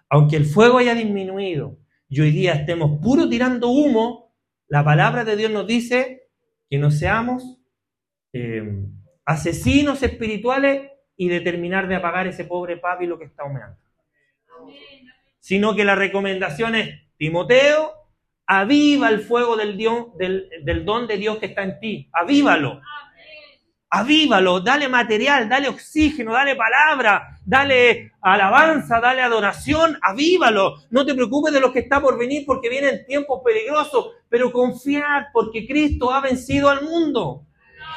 [0.08, 1.81] aunque el fuego haya disminuido
[2.12, 4.34] y hoy día estemos puro tirando humo,
[4.68, 6.28] la palabra de Dios nos dice
[6.68, 7.58] que no seamos
[8.34, 8.84] eh,
[9.24, 13.78] asesinos espirituales y determinar de apagar ese pobre pábilo que está humeando.
[15.38, 17.94] Sino que la recomendación es, Timoteo,
[18.44, 22.82] aviva el fuego del, Dios, del don de Dios que está en ti, avívalo.
[23.94, 30.76] Avívalo, dale material, dale oxígeno, dale palabra, dale alabanza, dale adoración, avívalo.
[30.88, 35.24] No te preocupes de lo que está por venir porque vienen tiempos peligrosos, pero confiad
[35.34, 37.42] porque Cristo ha vencido al mundo.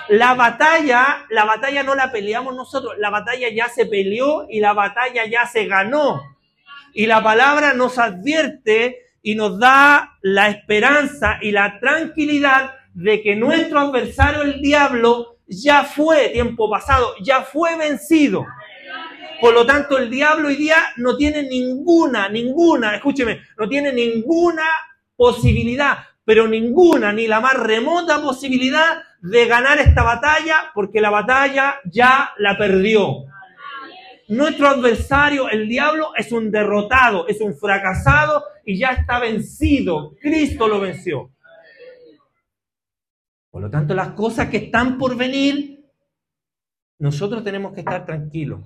[0.10, 4.74] La batalla, la batalla no la peleamos nosotros, la batalla ya se peleó y la
[4.74, 6.22] batalla ya se ganó.
[6.94, 13.38] Y la palabra nos advierte y nos da la esperanza y la tranquilidad de que
[13.38, 18.46] nuestro adversario, el diablo, ya fue tiempo pasado, ya fue vencido.
[19.42, 24.64] Por lo tanto, el diablo hoy día no tiene ninguna, ninguna, escúcheme, no tiene ninguna
[25.16, 31.80] posibilidad, pero ninguna, ni la más remota posibilidad de ganar esta batalla porque la batalla
[31.86, 33.26] ya la perdió.
[34.28, 40.16] Nuestro adversario, el diablo, es un derrotado, es un fracasado y ya está vencido.
[40.20, 41.35] Cristo lo venció.
[43.56, 45.86] Por lo tanto, las cosas que están por venir,
[47.00, 48.60] nosotros tenemos que estar tranquilos.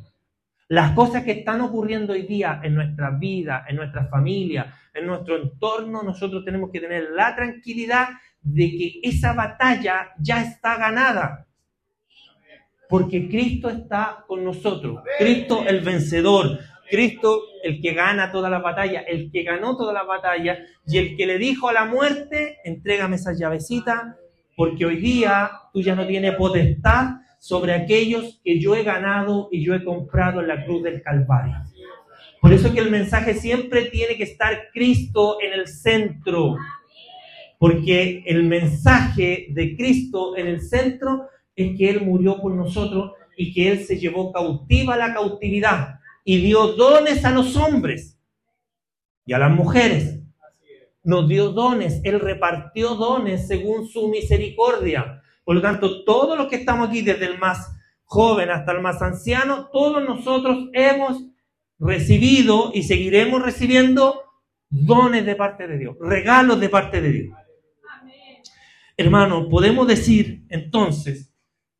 [0.68, 5.40] Las cosas que están ocurriendo hoy día en nuestra vida, en nuestra familia, en nuestro
[5.40, 8.08] entorno, nosotros tenemos que tener la tranquilidad
[8.42, 11.46] de que esa batalla ya está ganada.
[12.90, 15.04] Porque Cristo está con nosotros.
[15.20, 16.62] Cristo el vencedor.
[16.90, 21.16] Cristo el que gana toda la batalla, el que ganó toda la batalla y el
[21.16, 24.18] que le dijo a la muerte, entrégame esa llavecita,
[24.60, 29.64] porque hoy día tú ya no tienes potestad sobre aquellos que yo he ganado y
[29.64, 31.56] yo he comprado en la cruz del Calvario.
[32.42, 36.58] Por eso que el mensaje siempre tiene que estar Cristo en el centro
[37.58, 43.54] porque el mensaje de Cristo en el centro es que Él murió por nosotros y
[43.54, 48.20] que Él se llevó cautiva la cautividad y dio dones a los hombres
[49.26, 50.19] y a las mujeres.
[51.04, 55.22] Nos dio dones, Él repartió dones según su misericordia.
[55.44, 57.72] Por lo tanto, todos los que estamos aquí, desde el más
[58.04, 61.24] joven hasta el más anciano, todos nosotros hemos
[61.80, 64.22] recibido y seguiremos recibiendo
[64.70, 67.38] dones de parte de Dios, regalos de parte de Dios.
[68.98, 71.34] Hermano, podemos decir entonces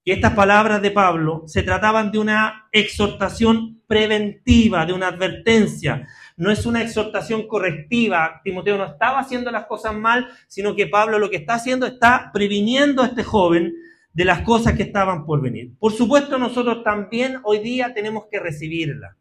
[0.10, 6.08] que estas palabras de Pablo se trataban de una exhortación preventiva, de una advertencia.
[6.36, 8.42] No es una exhortación correctiva.
[8.44, 12.32] Timoteo no estaba haciendo las cosas mal, sino que Pablo lo que está haciendo está
[12.34, 13.72] previniendo a este joven
[14.12, 15.74] de las cosas que estaban por venir.
[15.78, 19.16] Por supuesto, nosotros también hoy día tenemos que recibirla,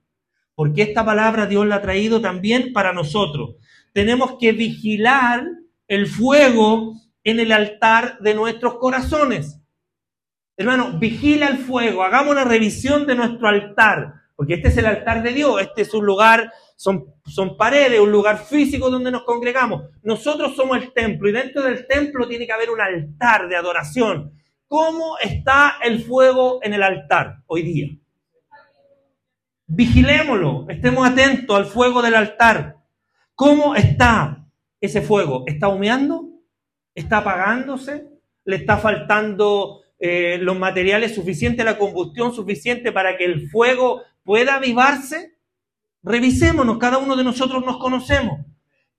[0.55, 3.57] porque esta palabra Dios la ha traído también para nosotros.
[3.92, 5.44] Tenemos que vigilar
[5.87, 9.58] el fuego en el altar de nuestros corazones.
[10.61, 15.23] Hermano, vigila el fuego, hagamos una revisión de nuestro altar, porque este es el altar
[15.23, 19.85] de Dios, este es un lugar, son, paredes, un lugar físico donde nos congregamos.
[20.03, 24.33] Nosotros somos el templo y dentro del templo tiene que haber un altar de adoración.
[24.66, 27.88] ¿Cómo está el fuego en el altar hoy día?
[29.68, 32.79] Vigilémoslo, estemos atentos al fuego del altar.
[33.37, 34.44] ¿Cómo está
[34.81, 35.44] ese fuego?
[35.47, 36.31] ¿Está humeando?
[36.97, 38.09] ¿Está apagándose?
[38.44, 44.56] ¿Le está faltando eh, los materiales suficientes, la combustión suficiente para que el fuego pueda
[44.56, 45.34] avivarse?
[46.02, 48.40] Revisémonos, cada uno de nosotros nos conocemos.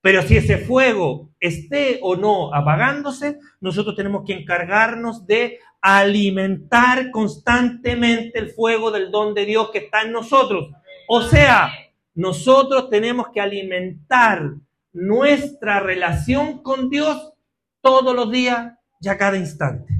[0.01, 8.39] Pero si ese fuego esté o no apagándose, nosotros tenemos que encargarnos de alimentar constantemente
[8.39, 10.71] el fuego del don de Dios que está en nosotros.
[11.07, 11.71] O sea,
[12.15, 14.51] nosotros tenemos que alimentar
[14.93, 17.33] nuestra relación con Dios
[17.81, 19.98] todos los días y a cada instante.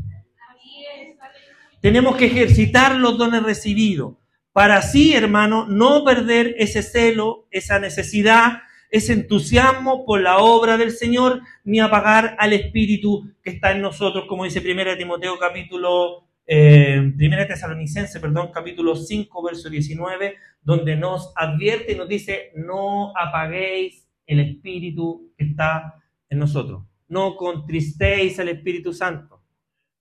[1.82, 4.16] Tenemos que ejercitar los dones recibidos
[4.52, 10.92] para así, hermano, no perder ese celo, esa necesidad, ese entusiasmo por la obra del
[10.92, 17.00] Señor, ni apagar al Espíritu que está en nosotros, como dice 1 Timoteo capítulo, eh,
[17.00, 24.10] 1 Tesalonicense, perdón, capítulo 5, verso 19, donde nos advierte y nos dice, no apaguéis
[24.26, 29.39] el Espíritu que está en nosotros, no contristéis al Espíritu Santo.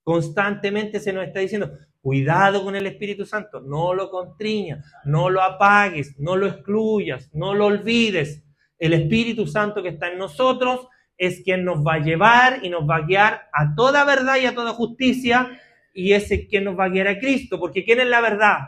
[0.09, 5.42] Constantemente se nos está diciendo, cuidado con el Espíritu Santo, no lo contriñas, no lo
[5.42, 8.42] apagues, no lo excluyas, no lo olvides.
[8.79, 12.88] El Espíritu Santo que está en nosotros es quien nos va a llevar y nos
[12.88, 15.61] va a guiar a toda verdad y a toda justicia,
[15.92, 18.61] y es quien nos va a guiar a Cristo, porque ¿quién es la verdad?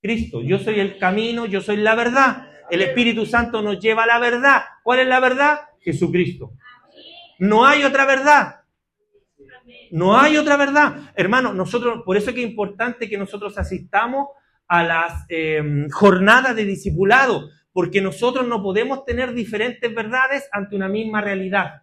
[0.00, 2.48] Cristo, yo soy el camino, yo soy la verdad.
[2.70, 4.62] El Espíritu Santo nos lleva a la verdad.
[4.84, 5.62] ¿Cuál es la verdad?
[5.80, 6.52] Jesucristo.
[7.40, 8.63] No hay otra verdad.
[9.94, 11.12] No hay otra verdad.
[11.14, 14.26] Hermano, nosotros, por eso es que es importante que nosotros asistamos
[14.66, 20.88] a las em, jornadas de discipulado, porque nosotros no podemos tener diferentes verdades ante una
[20.88, 21.82] misma realidad.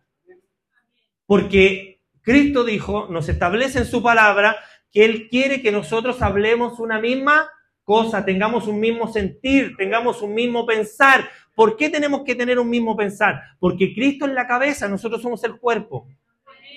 [1.25, 4.57] Porque Cristo dijo, nos establece en su palabra
[4.91, 7.49] que Él quiere que nosotros hablemos una misma
[7.85, 11.29] cosa, tengamos un mismo sentir, tengamos un mismo pensar.
[11.55, 13.41] ¿Por qué tenemos que tener un mismo pensar?
[13.57, 16.09] Porque Cristo es la cabeza, nosotros somos el cuerpo.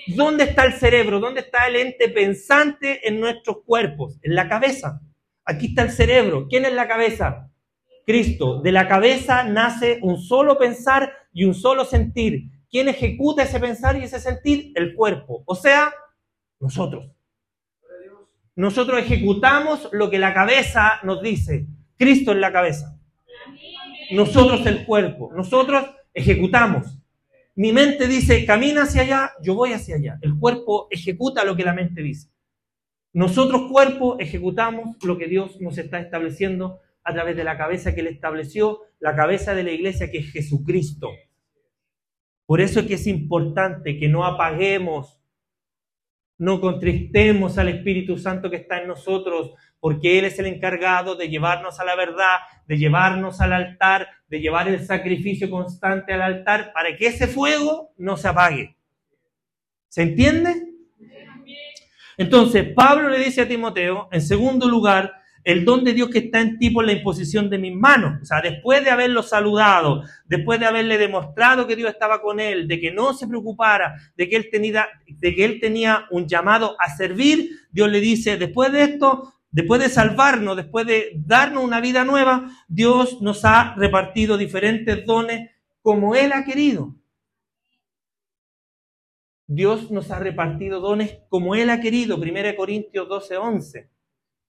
[0.07, 1.19] ¿Dónde está el cerebro?
[1.19, 4.19] ¿Dónde está el ente pensante en nuestros cuerpos?
[4.21, 5.01] En la cabeza.
[5.43, 6.47] Aquí está el cerebro.
[6.47, 7.49] ¿Quién es la cabeza?
[8.05, 8.61] Cristo.
[8.61, 12.43] De la cabeza nace un solo pensar y un solo sentir.
[12.69, 14.71] ¿Quién ejecuta ese pensar y ese sentir?
[14.75, 15.43] El cuerpo.
[15.45, 15.93] O sea,
[16.59, 17.11] nosotros.
[18.55, 21.67] Nosotros ejecutamos lo que la cabeza nos dice.
[21.97, 22.97] Cristo es la cabeza.
[24.11, 25.31] Nosotros el cuerpo.
[25.35, 26.99] Nosotros ejecutamos.
[27.55, 30.19] Mi mente dice, camina hacia allá, yo voy hacia allá.
[30.21, 32.29] El cuerpo ejecuta lo que la mente dice.
[33.13, 38.01] Nosotros, cuerpo, ejecutamos lo que Dios nos está estableciendo a través de la cabeza que
[38.01, 41.11] Él estableció, la cabeza de la iglesia que es Jesucristo.
[42.45, 45.21] Por eso es que es importante que no apaguemos,
[46.37, 51.29] no contristemos al Espíritu Santo que está en nosotros, porque Él es el encargado de
[51.29, 56.73] llevarnos a la verdad, de llevarnos al altar, de llevar el sacrificio constante al altar
[56.73, 58.75] para que ese fuego no se apague.
[59.87, 60.75] ¿Se entiende?
[62.17, 65.13] Entonces, Pablo le dice a Timoteo, en segundo lugar,
[65.45, 68.19] el don de Dios que está en ti por la imposición de mis manos.
[68.21, 72.67] O sea, después de haberlo saludado, después de haberle demostrado que Dios estaba con él,
[72.67, 76.75] de que no se preocupara, de que él tenía, de que él tenía un llamado
[76.79, 81.79] a servir, Dios le dice, después de esto, Después de salvarnos, después de darnos una
[81.79, 85.49] vida nueva, Dios nos ha repartido diferentes dones
[85.81, 86.93] como Él ha querido.
[89.47, 92.17] Dios nos ha repartido dones como Él ha querido.
[92.17, 93.91] 1 Corintios 12, 11.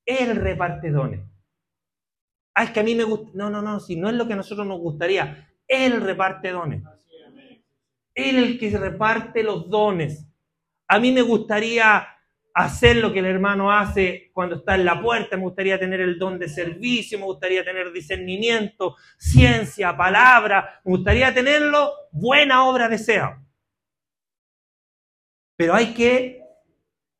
[0.06, 1.20] Él reparte dones.
[2.52, 3.30] Ah, es que a mí me gusta.
[3.32, 5.48] No, no, no, si no es lo que a nosotros nos gustaría.
[5.68, 6.82] Él reparte dones.
[8.12, 10.26] Él el que reparte los dones.
[10.88, 12.08] A mí me gustaría
[12.56, 16.18] hacer lo que el hermano hace cuando está en la puerta, me gustaría tener el
[16.18, 23.42] don de servicio, me gustaría tener discernimiento, ciencia, palabra, me gustaría tenerlo, buena obra desea.
[25.54, 26.40] Pero hay que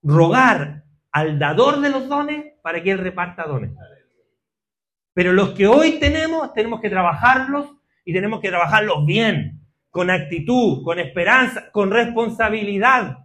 [0.02, 3.72] rogar al dador de los dones para que él reparta dones.
[5.12, 7.76] Pero los que hoy tenemos, tenemos que trabajarlos
[8.06, 9.60] y tenemos que trabajarlos bien,
[9.90, 13.18] con actitud, con esperanza, con responsabilidad.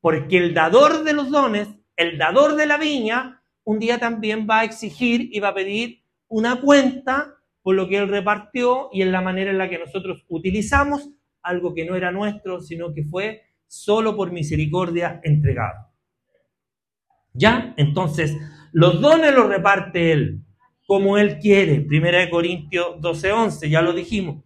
[0.00, 4.60] Porque el dador de los dones, el dador de la viña, un día también va
[4.60, 9.12] a exigir y va a pedir una cuenta por lo que él repartió y en
[9.12, 11.10] la manera en la que nosotros utilizamos
[11.42, 15.88] algo que no era nuestro, sino que fue solo por misericordia entregado.
[17.34, 17.74] ¿Ya?
[17.76, 18.36] Entonces,
[18.72, 20.42] los dones los reparte él
[20.86, 21.82] como él quiere.
[21.82, 24.42] Primera de Corintios 12:11, ya lo dijimos.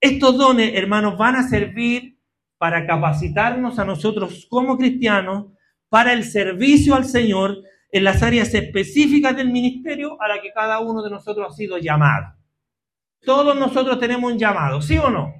[0.00, 2.15] Estos dones, hermanos, van a servir
[2.58, 5.46] para capacitarnos a nosotros como cristianos
[5.88, 10.80] para el servicio al Señor en las áreas específicas del ministerio a la que cada
[10.80, 12.34] uno de nosotros ha sido llamado.
[13.24, 15.34] Todos nosotros tenemos un llamado, ¿sí o no?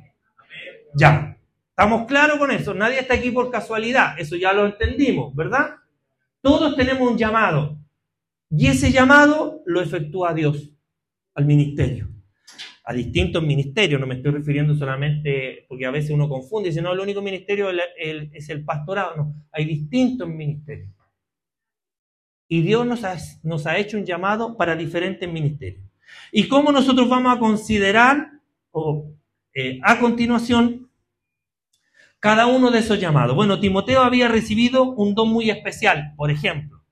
[0.95, 1.37] Ya.
[1.71, 2.73] ¿Estamos claros con eso?
[2.73, 5.77] Nadie está aquí por casualidad, eso ya lo entendimos, ¿verdad?
[6.41, 7.79] Todos tenemos un llamado.
[8.51, 10.73] Y ese llamado lo efectúa Dios
[11.35, 12.16] al ministerio.
[12.89, 16.83] A distintos ministerios, no me estoy refiriendo solamente porque a veces uno confunde y dice,
[16.83, 19.17] no, el único ministerio es el pastorado.
[19.17, 20.91] No, hay distintos ministerios.
[22.49, 25.85] Y Dios nos ha, nos ha hecho un llamado para diferentes ministerios.
[26.31, 28.31] ¿Y cómo nosotros vamos a considerar
[28.71, 29.11] o,
[29.55, 30.91] eh, a continuación
[32.21, 33.35] cada uno de esos llamados?
[33.35, 36.85] Bueno, Timoteo había recibido un don muy especial, por ejemplo,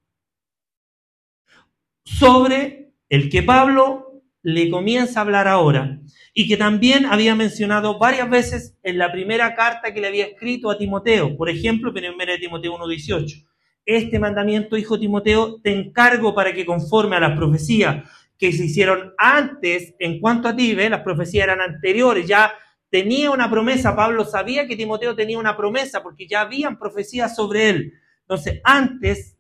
[2.05, 4.04] sobre el que Pablo
[4.45, 5.99] le comienza a hablar ahora.
[6.33, 10.71] Y que también había mencionado varias veces en la primera carta que le había escrito
[10.71, 13.45] a Timoteo, por ejemplo, en 1 Timoteo 1.18
[13.87, 19.13] este mandamiento, hijo Timoteo, te encargo para que conforme a las profecías que se hicieron
[19.19, 22.53] antes, en cuanto a ti, las profecías eran anteriores, ya
[22.91, 27.69] tenía una promesa, Pablo sabía que Timoteo tenía una promesa porque ya habían profecías sobre
[27.69, 27.93] él.
[28.21, 29.37] Entonces, antes,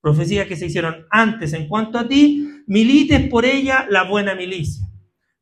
[0.00, 4.86] profecías que se hicieron antes en cuanto a ti, milites por ella la buena milicia.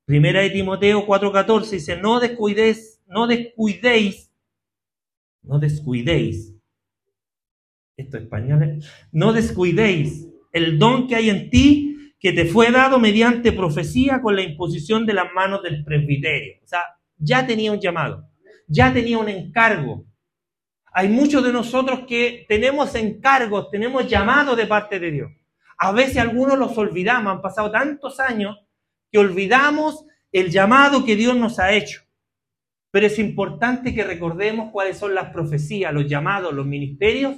[0.07, 4.33] Primera de Timoteo 4:14 dice, no descuidéis, no descuidéis,
[5.43, 6.55] no descuidéis
[7.99, 8.79] esto español,
[9.13, 14.35] no descuidéis el don que hay en ti, que te fue dado mediante profecía con
[14.35, 16.55] la imposición de las manos del presbiterio.
[16.65, 16.81] O sea,
[17.19, 18.27] ya tenía un llamado,
[18.67, 20.07] ya tenía un encargo.
[20.95, 25.31] Hay muchos de nosotros que tenemos encargos, tenemos llamados de parte de Dios.
[25.79, 28.59] A veces algunos los olvidamos, han pasado tantos años
[29.11, 32.03] que olvidamos el llamado que Dios nos ha hecho.
[32.91, 37.37] Pero es importante que recordemos cuáles son las profecías, los llamados, los ministerios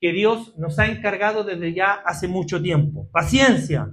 [0.00, 3.10] que Dios nos ha encargado desde ya hace mucho tiempo.
[3.10, 3.92] Paciencia,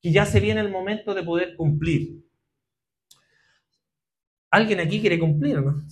[0.00, 2.22] que ya se viene el momento de poder cumplir.
[4.50, 5.86] ¿Alguien aquí quiere cumplir, no?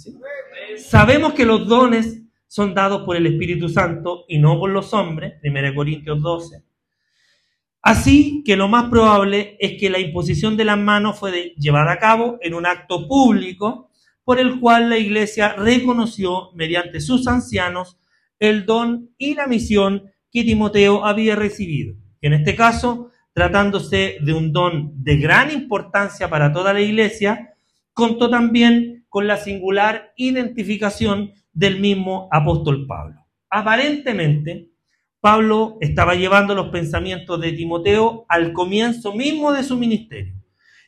[0.76, 5.40] Sabemos que los dones son dados por el Espíritu Santo y no por los hombres,
[5.42, 6.69] 1 Corintios 12.
[7.82, 11.98] Así que lo más probable es que la imposición de las manos fue llevada a
[11.98, 13.90] cabo en un acto público
[14.22, 17.98] por el cual la iglesia reconoció mediante sus ancianos
[18.38, 21.94] el don y la misión que Timoteo había recibido.
[22.20, 27.54] En este caso, tratándose de un don de gran importancia para toda la iglesia,
[27.92, 33.26] contó también con la singular identificación del mismo apóstol Pablo.
[33.50, 34.69] Aparentemente,
[35.20, 40.34] Pablo estaba llevando los pensamientos de Timoteo al comienzo mismo de su ministerio.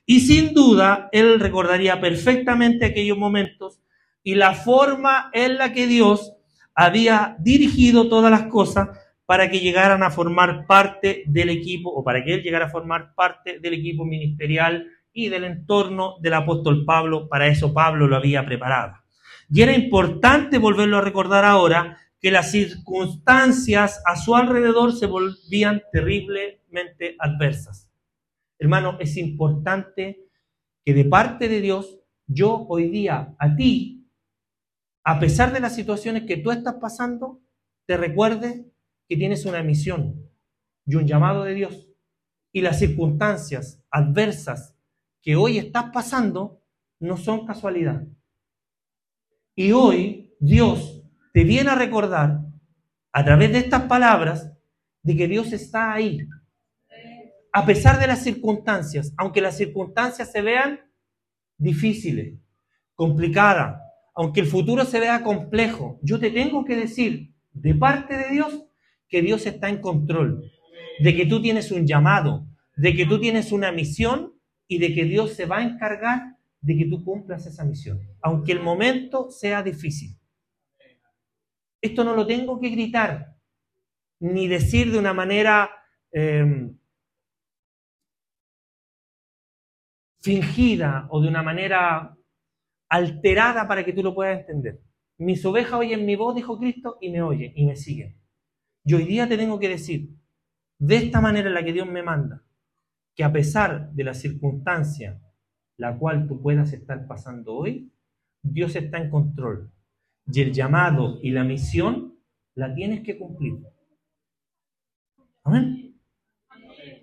[0.07, 3.81] Y sin duda, él recordaría perfectamente aquellos momentos
[4.23, 6.33] y la forma en la que Dios
[6.75, 8.89] había dirigido todas las cosas
[9.27, 13.15] para que llegaran a formar parte del equipo o para que él llegara a formar
[13.15, 17.29] parte del equipo ministerial y del entorno del apóstol Pablo.
[17.29, 18.95] Para eso Pablo lo había preparado.
[19.51, 25.83] Y era importante volverlo a recordar ahora que las circunstancias a su alrededor se volvían
[25.93, 27.91] terriblemente adversas.
[28.59, 30.31] Hermano, es importante
[30.85, 34.03] que de parte de Dios, yo hoy día a ti
[35.05, 37.43] a pesar de las situaciones que tú estás pasando,
[37.87, 38.65] te recuerdes
[39.09, 40.31] que tienes una misión
[40.87, 41.89] y un llamado de Dios.
[42.53, 44.77] Y las circunstancias adversas
[45.21, 46.63] que hoy estás pasando
[47.01, 48.07] no son casualidad.
[49.57, 50.92] Y hoy Dios
[51.33, 52.41] te viene a recordar
[53.13, 54.53] a través de estas palabras
[55.03, 56.19] de que Dios está ahí.
[57.53, 60.81] A pesar de las circunstancias, aunque las circunstancias se vean
[61.59, 62.39] difíciles,
[62.95, 63.81] complicadas,
[64.15, 68.65] aunque el futuro se vea complejo, yo te tengo que decir de parte de Dios
[69.09, 70.51] que Dios está en control,
[71.01, 74.35] de que tú tienes un llamado, de que tú tienes una misión
[74.67, 78.53] y de que Dios se va a encargar de que tú cumplas esa misión, aunque
[78.53, 80.17] el momento sea difícil.
[81.83, 83.37] Esto no lo tengo que gritar,
[84.21, 85.71] ni decir de una manera
[86.13, 86.79] em,
[90.21, 92.17] fingida o de una manera
[92.89, 94.81] alterada para que tú lo puedas entender.
[95.19, 98.17] mis ovejas oyen mi voz, dijo Cristo, y me oyen y me siguen.
[98.85, 100.11] Yo hoy día te tengo que decir,
[100.79, 102.45] de esta manera en la que Dios me manda,
[103.15, 105.21] que a pesar de la circunstancia
[105.77, 107.93] la cual tú puedas estar pasando hoy,
[108.43, 109.73] Dios está en control.
[110.27, 112.19] Y el llamado y la misión
[112.55, 113.59] la tienes que cumplir.
[115.45, 115.99] Amén.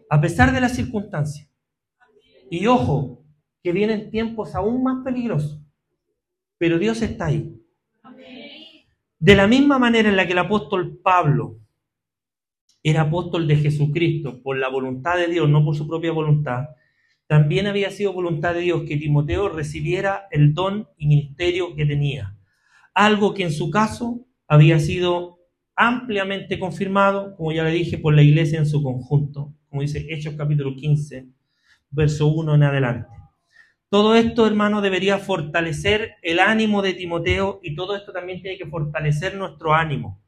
[0.10, 1.50] A pesar de la circunstancia.
[2.50, 3.26] Y ojo,
[3.62, 5.62] que vienen tiempos aún más peligrosos.
[6.58, 7.56] Pero Dios está ahí.
[9.20, 11.60] De la misma manera en la que el apóstol Pablo
[12.82, 16.70] era apóstol de Jesucristo por la voluntad de Dios, no por su propia voluntad,
[17.28, 22.36] también había sido voluntad de Dios que Timoteo recibiera el don y ministerio que tenía.
[23.00, 25.40] Algo que en su caso había sido
[25.74, 30.34] ampliamente confirmado, como ya le dije, por la iglesia en su conjunto, como dice Hechos
[30.38, 31.26] capítulo 15,
[31.92, 33.08] verso 1 en adelante.
[33.88, 38.66] Todo esto, hermano, debería fortalecer el ánimo de Timoteo y todo esto también tiene que
[38.66, 40.22] fortalecer nuestro ánimo.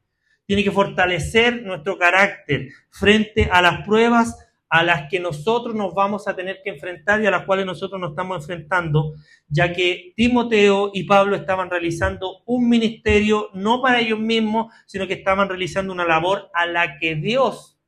[0.45, 6.29] Tiene que fortalecer nuestro carácter frente a las pruebas a las que nosotros nos vamos
[6.29, 9.15] a tener que enfrentar y a las cuales nosotros nos estamos enfrentando,
[9.49, 15.15] ya que Timoteo y Pablo estaban realizando un ministerio no para ellos mismos, sino que
[15.15, 17.81] estaban realizando una labor a la que Dios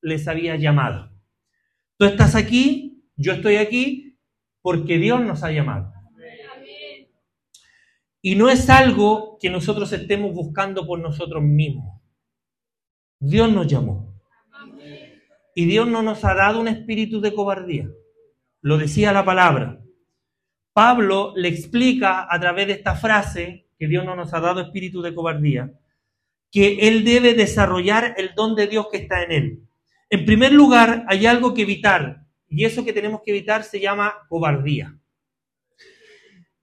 [0.00, 1.12] les había llamado.
[1.98, 4.18] Tú estás aquí, yo estoy aquí,
[4.62, 5.92] porque Dios nos ha llamado.
[8.22, 12.00] Y no es algo que nosotros estemos buscando por nosotros mismos.
[13.20, 14.05] Dios nos llamó.
[15.58, 17.88] Y Dios no nos ha dado un espíritu de cobardía.
[18.60, 19.80] Lo decía la palabra.
[20.74, 25.00] Pablo le explica a través de esta frase que Dios no nos ha dado espíritu
[25.00, 25.72] de cobardía,
[26.52, 29.62] que él debe desarrollar el don de Dios que está en él.
[30.10, 34.12] En primer lugar, hay algo que evitar, y eso que tenemos que evitar se llama
[34.28, 34.94] cobardía.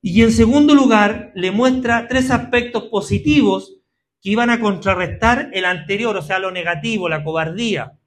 [0.03, 3.75] Y en segundo lugar, le muestra tres aspectos positivos
[4.21, 7.97] que iban a contrarrestar el anterior, o sea, lo negativo, la cobardía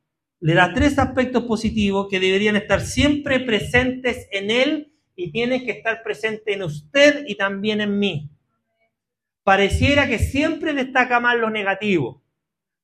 [0.46, 5.72] le da tres aspectos positivos que deberían estar siempre presentes en él y tiene que
[5.72, 8.30] estar presente en usted y también en mí.
[9.42, 12.22] Pareciera que siempre destaca más lo negativo.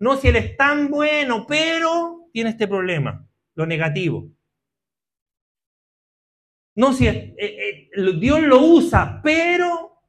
[0.01, 4.29] No si él es tan bueno, pero tiene este problema, lo negativo.
[6.75, 10.03] No si eh, eh, Dios lo usa, pero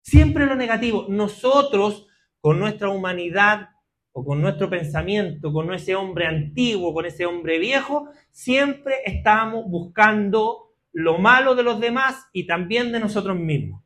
[0.00, 1.04] siempre lo negativo.
[1.10, 2.06] Nosotros,
[2.40, 3.73] con nuestra humanidad
[4.16, 10.72] o con nuestro pensamiento, con ese hombre antiguo, con ese hombre viejo, siempre estamos buscando
[10.92, 13.82] lo malo de los demás y también de nosotros mismos.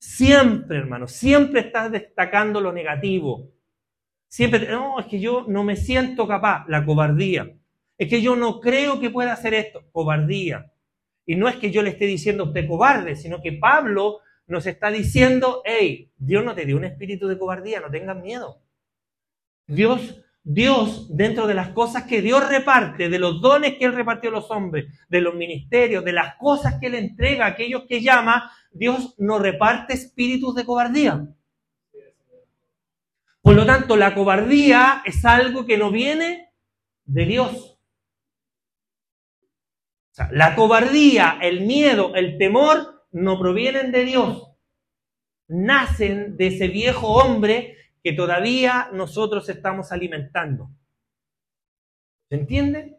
[0.00, 3.52] Siempre, hermano, siempre estás destacando lo negativo.
[4.26, 7.56] Siempre, no, es que yo no me siento capaz, la cobardía.
[7.96, 10.72] Es que yo no creo que pueda hacer esto, cobardía.
[11.24, 14.66] Y no es que yo le esté diciendo a usted cobarde, sino que Pablo nos
[14.66, 18.65] está diciendo, hey, Dios no te dio un espíritu de cobardía, no tengas miedo.
[19.66, 24.30] Dios, Dios, dentro de las cosas que Dios reparte, de los dones que Él repartió
[24.30, 28.00] a los hombres, de los ministerios, de las cosas que Él entrega a aquellos que
[28.00, 31.26] llama, Dios no reparte espíritus de cobardía.
[33.42, 36.52] Por lo tanto, la cobardía es algo que no viene
[37.04, 37.72] de Dios.
[40.30, 44.48] la cobardía, el miedo, el temor no provienen de Dios.
[45.48, 47.76] Nacen de ese viejo hombre
[48.06, 50.70] que todavía nosotros estamos alimentando.
[52.28, 52.98] ¿Se entiende?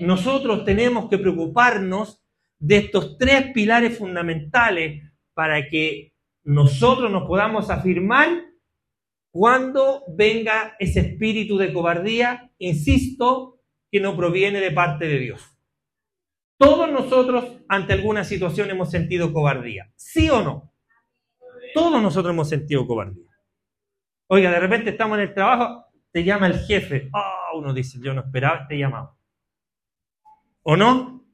[0.00, 2.24] Nosotros tenemos que preocuparnos
[2.58, 5.02] de estos tres pilares fundamentales
[5.34, 6.14] para que
[6.44, 8.42] nosotros nos podamos afirmar
[9.30, 13.60] cuando venga ese espíritu de cobardía, insisto,
[13.92, 15.42] que no proviene de parte de Dios.
[16.56, 20.72] Todos nosotros ante alguna situación hemos sentido cobardía, ¿sí o no?
[21.74, 23.35] Todos nosotros hemos sentido cobardía.
[24.28, 27.08] Oiga, de repente estamos en el trabajo, te llama el jefe.
[27.12, 29.16] Ah, uno dice, yo no esperaba este llamado.
[30.62, 31.24] ¿O no?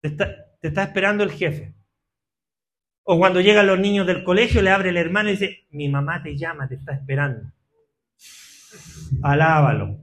[0.00, 1.74] Te está, esperando el jefe.
[3.02, 6.22] O cuando llegan los niños del colegio, le abre el hermano y dice, mi mamá
[6.22, 7.52] te llama, te está esperando.
[9.22, 9.98] Alábalo.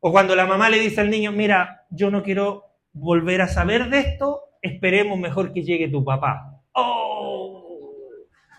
[0.00, 3.88] O cuando la mamá le dice al niño, mira, yo no quiero volver a saber
[3.88, 6.62] de esto, esperemos mejor que llegue tu papá.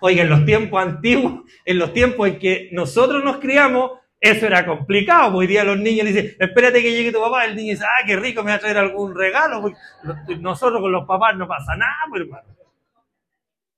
[0.08, 3.90] Oiga, en los tiempos antiguos, en los tiempos en que nosotros nos criamos,
[4.20, 5.36] eso era complicado.
[5.36, 7.46] Hoy día los niños dicen, espérate que llegue tu papá.
[7.46, 9.64] El niño dice, ah, qué rico, me va a traer algún regalo.
[10.42, 12.56] Nosotros con los papás no pasa nada, pues, hermano.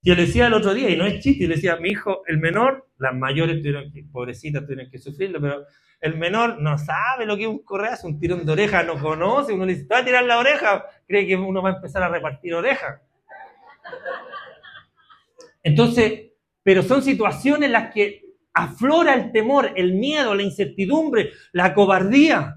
[0.02, 1.92] Yo le decía el otro día, y no es chiste, y le decía a mi
[1.92, 5.64] hijo, el menor, las mayores tuvieron que, pobrecitas, tuvieron que sufrirlo, pero
[6.02, 9.54] el menor no sabe lo que es un correazo, un tirón de oreja, no conoce,
[9.54, 12.10] uno le dice, va a tirar la oreja, cree que uno va a empezar a
[12.10, 13.00] repartir orejas.
[15.68, 16.32] Entonces,
[16.64, 22.56] pero son situaciones en las que aflora el temor, el miedo, la incertidumbre, la cobardía.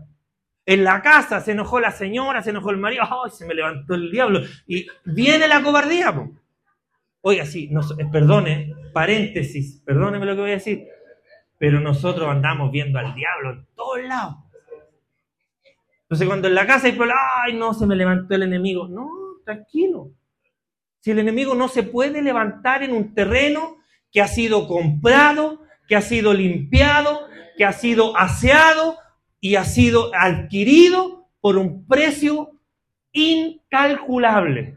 [0.64, 3.32] En la casa se enojó la señora, se enojó el marido, ¡ay!
[3.32, 4.42] se me levantó el diablo!
[4.68, 6.14] Y viene la cobardía.
[7.22, 10.86] Oiga, sí, eh, perdone, paréntesis, perdóneme lo que voy a decir,
[11.58, 14.36] pero nosotros andamos viendo al diablo en todos lados.
[16.02, 17.54] Entonces, cuando en la casa hay problemas, ¡ay!
[17.54, 18.86] No, se me levantó el enemigo.
[18.86, 19.10] No,
[19.44, 20.12] tranquilo.
[21.00, 23.78] Si el enemigo no se puede levantar en un terreno
[24.12, 27.26] que ha sido comprado, que ha sido limpiado,
[27.56, 28.98] que ha sido aseado
[29.40, 32.52] y ha sido adquirido por un precio
[33.12, 34.76] incalculable.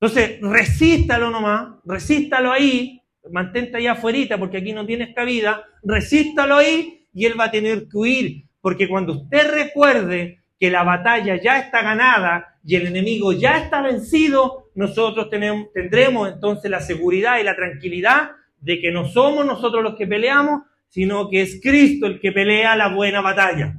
[0.00, 7.06] Entonces, resístalo nomás, resístalo ahí, mantente allá afuera porque aquí no tienes cabida, resístalo ahí
[7.12, 11.58] y él va a tener que huir, porque cuando usted recuerde que la batalla ya
[11.58, 17.44] está ganada y el enemigo ya está vencido, nosotros tenemos, tendremos entonces la seguridad y
[17.44, 18.30] la tranquilidad
[18.60, 22.76] de que no somos nosotros los que peleamos, sino que es Cristo el que pelea
[22.76, 23.74] la buena batalla.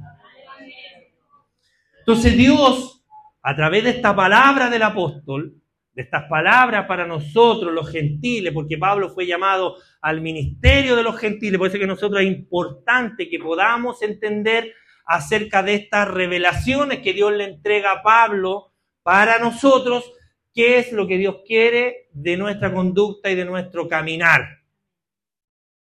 [1.98, 3.04] Entonces Dios,
[3.42, 5.54] a través de esta palabra del apóstol,
[5.92, 11.18] de estas palabras para nosotros los gentiles, porque Pablo fue llamado al ministerio de los
[11.18, 14.72] gentiles, por eso que nosotros es importante que podamos entender
[15.06, 20.12] acerca de estas revelaciones que Dios le entrega a Pablo para nosotros,
[20.52, 24.64] qué es lo que Dios quiere de nuestra conducta y de nuestro caminar.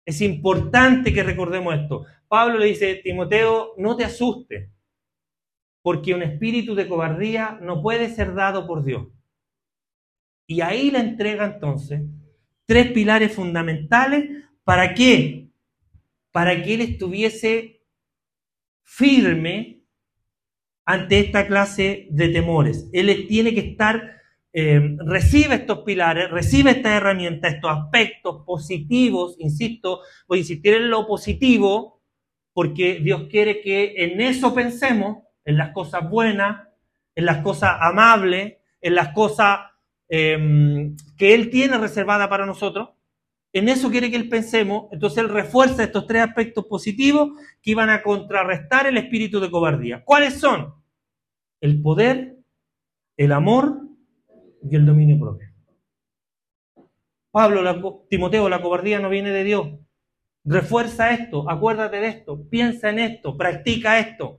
[0.06, 2.06] Es importante que recordemos esto.
[2.26, 4.70] Pablo le dice, Timoteo, no te asustes,
[5.82, 9.08] porque un espíritu de cobardía no puede ser dado por Dios.
[10.46, 12.02] Y ahí le entrega entonces
[12.64, 15.48] tres pilares fundamentales para qué?
[16.32, 17.80] Para que él estuviese
[18.91, 19.84] firme
[20.84, 22.91] ante esta clase de temores.
[22.93, 24.20] Él tiene que estar
[24.53, 30.91] eh, recibe estos pilares, recibe estas herramientas, estos aspectos positivos, insisto, voy a insistir en
[30.91, 32.03] lo positivo,
[32.53, 36.66] porque Dios quiere que en eso pensemos, en las cosas buenas,
[37.14, 39.61] en las cosas amables, en las cosas
[40.09, 42.88] em, que Él tiene reservada para nosotros.
[43.53, 47.30] En eso quiere que Él pensemos, entonces Él refuerza estos tres aspectos positivos
[47.61, 50.05] que iban a contrarrestar el espíritu de cobardía.
[50.05, 50.74] ¿Cuáles son?
[51.61, 52.38] El poder,
[53.16, 53.80] el amor
[54.62, 55.48] y el dominio propio.
[57.32, 59.68] Pablo, Timoteo, la cobardía no viene de Dios.
[60.44, 64.38] Refuerza esto, acuérdate de esto, piensa en esto, practica esto,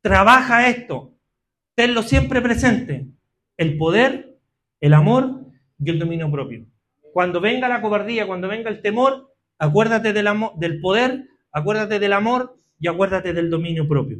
[0.00, 1.14] trabaja esto,
[1.74, 3.06] tenlo siempre presente.
[3.56, 4.38] El poder,
[4.80, 5.46] el amor
[5.78, 6.66] y el dominio propio.
[7.12, 12.12] Cuando venga la cobardía, cuando venga el temor, acuérdate del, amor, del poder, acuérdate del
[12.12, 14.18] amor y acuérdate del dominio propio.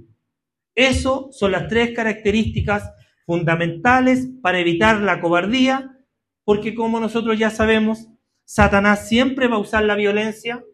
[0.74, 2.90] Eso son las tres características
[3.26, 5.96] fundamentales para evitar la cobardía,
[6.44, 8.08] porque como nosotros ya sabemos,
[8.44, 10.64] Satanás siempre va a usar la violencia,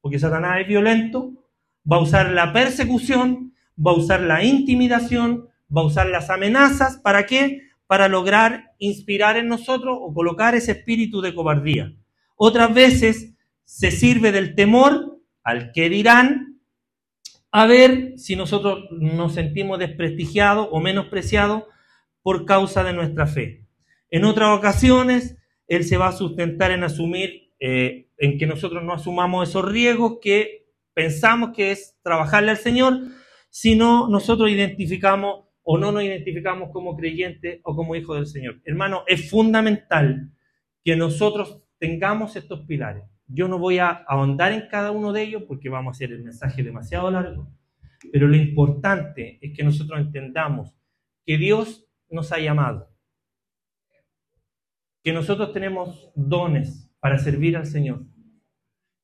[0.00, 1.32] porque Satanás es violento,
[1.90, 6.98] va a usar la persecución, va a usar la intimidación, va a usar las amenazas,
[6.98, 7.62] ¿para qué?
[7.90, 11.92] Para lograr inspirar en nosotros o colocar ese espíritu de cobardía.
[12.36, 13.34] Otras veces
[13.64, 16.60] se sirve del temor al que dirán,
[17.50, 21.64] a ver si nosotros nos sentimos desprestigiados o menospreciados
[22.22, 23.66] por causa de nuestra fe.
[24.08, 25.36] En otras ocasiones,
[25.66, 30.18] Él se va a sustentar en asumir, eh, en que nosotros no asumamos esos riesgos
[30.22, 33.00] que pensamos que es trabajarle al Señor,
[33.48, 38.60] sino nosotros identificamos o no nos identificamos como creyentes o como hijos del Señor.
[38.64, 40.32] Hermano, es fundamental
[40.82, 43.04] que nosotros tengamos estos pilares.
[43.28, 46.24] Yo no voy a ahondar en cada uno de ellos porque vamos a hacer el
[46.24, 47.54] mensaje demasiado largo,
[48.12, 50.74] pero lo importante es que nosotros entendamos
[51.24, 52.90] que Dios nos ha llamado.
[55.04, 58.02] Que nosotros tenemos dones para servir al Señor.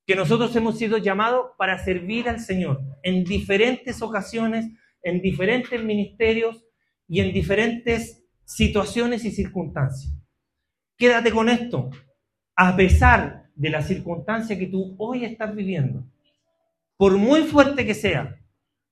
[0.05, 4.67] Que nosotros hemos sido llamados para servir al Señor en diferentes ocasiones,
[5.03, 6.63] en diferentes ministerios
[7.07, 10.13] y en diferentes situaciones y circunstancias.
[10.97, 11.89] Quédate con esto.
[12.55, 16.03] A pesar de la circunstancia que tú hoy estás viviendo,
[16.97, 18.39] por muy fuerte que sea,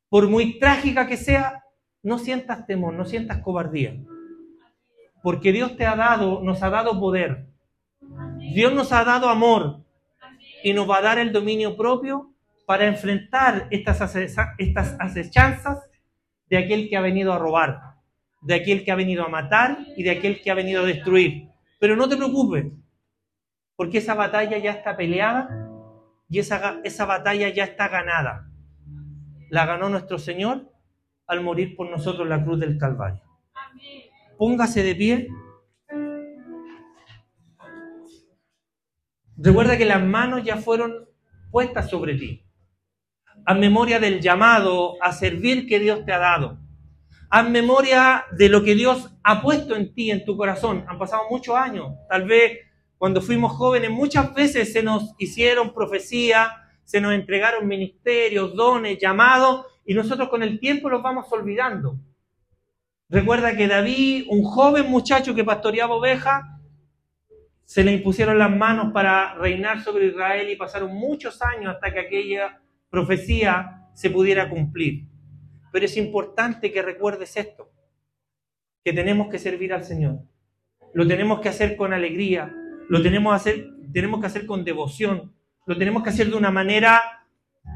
[0.10, 1.64] por muy trágica que sea,
[2.04, 3.98] no sientas temor, no sientas cobardía.
[5.24, 7.48] Porque Dios te ha dado, nos ha dado poder.
[8.54, 9.84] Dios nos ha dado amor
[10.64, 12.32] y nos va a dar el dominio propio
[12.68, 14.16] para enfrentar estas,
[14.58, 14.96] estas
[16.50, 17.96] de aquel que ha venido a robar,
[18.42, 21.50] de aquel que ha venido a matar y de aquel que ha venido a destruir.
[21.80, 22.66] Pero no te preocupes,
[23.76, 25.50] porque esa batalla ya está peleada
[26.30, 28.50] y esa, esa batalla ya está ganada.
[29.50, 30.72] La ganó nuestro Señor
[31.28, 33.22] al morir por nosotros la cruz del Calvario.
[34.38, 35.28] Póngase de pie.
[39.38, 41.10] Recuerda que las manos ya fueron
[41.52, 42.45] puestas sobre ti.
[43.46, 46.58] Haz memoria del llamado a servir que Dios te ha dado.
[47.30, 50.84] Haz memoria de lo que Dios ha puesto en ti, en tu corazón.
[50.88, 51.94] Han pasado muchos años.
[52.10, 52.60] Tal vez
[52.98, 56.50] cuando fuimos jóvenes muchas veces se nos hicieron profecías,
[56.86, 62.00] se nos entregaron ministerios, dones, llamados, y nosotros con el tiempo los vamos olvidando.
[63.10, 66.44] Recuerda que David, un joven muchacho que pastoreaba ovejas,
[67.64, 72.00] se le impusieron las manos para reinar sobre Israel y pasaron muchos años hasta que
[72.00, 72.62] aquella
[72.96, 75.04] profecía se pudiera cumplir.
[75.74, 77.70] Pero es importante que recuerdes esto,
[78.86, 80.20] que tenemos que servir al Señor.
[80.94, 82.56] Lo tenemos que hacer con alegría,
[82.88, 85.34] lo tenemos, que hacer, tenemos que hacer con devoción,
[85.66, 87.02] lo tenemos que hacer de una manera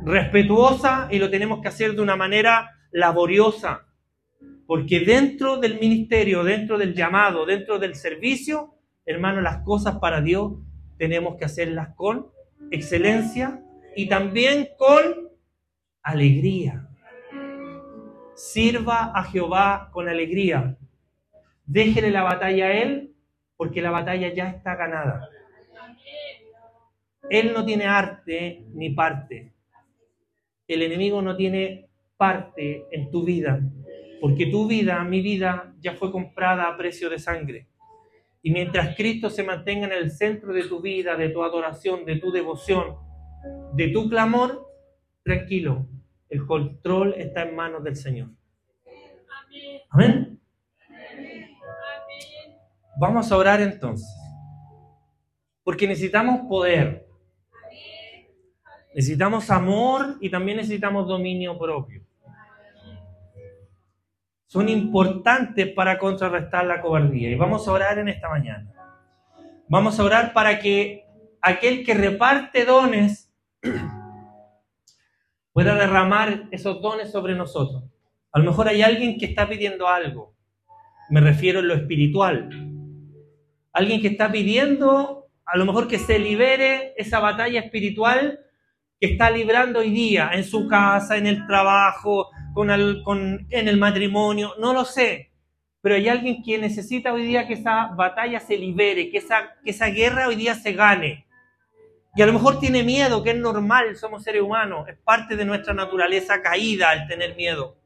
[0.05, 3.87] respetuosa y lo tenemos que hacer de una manera laboriosa.
[4.67, 10.53] Porque dentro del ministerio, dentro del llamado, dentro del servicio, hermano, las cosas para Dios
[10.97, 12.27] tenemos que hacerlas con
[12.71, 13.61] excelencia
[13.99, 15.29] y también con
[16.01, 16.87] alegría.
[18.33, 20.77] Sirva a Jehová con alegría.
[21.65, 23.13] Déjele la batalla a Él,
[23.57, 25.27] porque la batalla ya está ganada.
[27.29, 29.51] Él no tiene arte ni parte.
[30.65, 33.59] El enemigo no tiene parte en tu vida,
[34.21, 37.67] porque tu vida, mi vida, ya fue comprada a precio de sangre.
[38.41, 42.15] Y mientras Cristo se mantenga en el centro de tu vida, de tu adoración, de
[42.15, 43.08] tu devoción,
[43.73, 44.67] de tu clamor,
[45.23, 45.87] tranquilo,
[46.29, 48.29] el control está en manos del Señor.
[49.89, 50.39] Amén.
[52.99, 54.07] Vamos a orar entonces.
[55.63, 57.07] Porque necesitamos poder.
[58.93, 62.03] Necesitamos amor y también necesitamos dominio propio.
[64.47, 67.29] Son importantes para contrarrestar la cobardía.
[67.29, 68.69] Y vamos a orar en esta mañana.
[69.67, 71.05] Vamos a orar para que
[71.39, 73.28] aquel que reparte dones
[75.53, 77.83] pueda derramar esos dones sobre nosotros.
[78.31, 80.35] A lo mejor hay alguien que está pidiendo algo.
[81.09, 82.49] Me refiero en lo espiritual.
[83.73, 88.39] Alguien que está pidiendo a lo mejor que se libere esa batalla espiritual
[88.99, 94.53] que está librando hoy día en su casa, en el trabajo, con en el matrimonio,
[94.59, 95.31] no lo sé.
[95.81, 99.71] Pero hay alguien que necesita hoy día que esa batalla se libere, que esa, que
[99.71, 101.25] esa guerra hoy día se gane.
[102.19, 105.45] Y a lo mejor tiene miedo, que es normal, somos seres humanos, es parte de
[105.45, 107.77] nuestra naturaleza caída el tener miedo,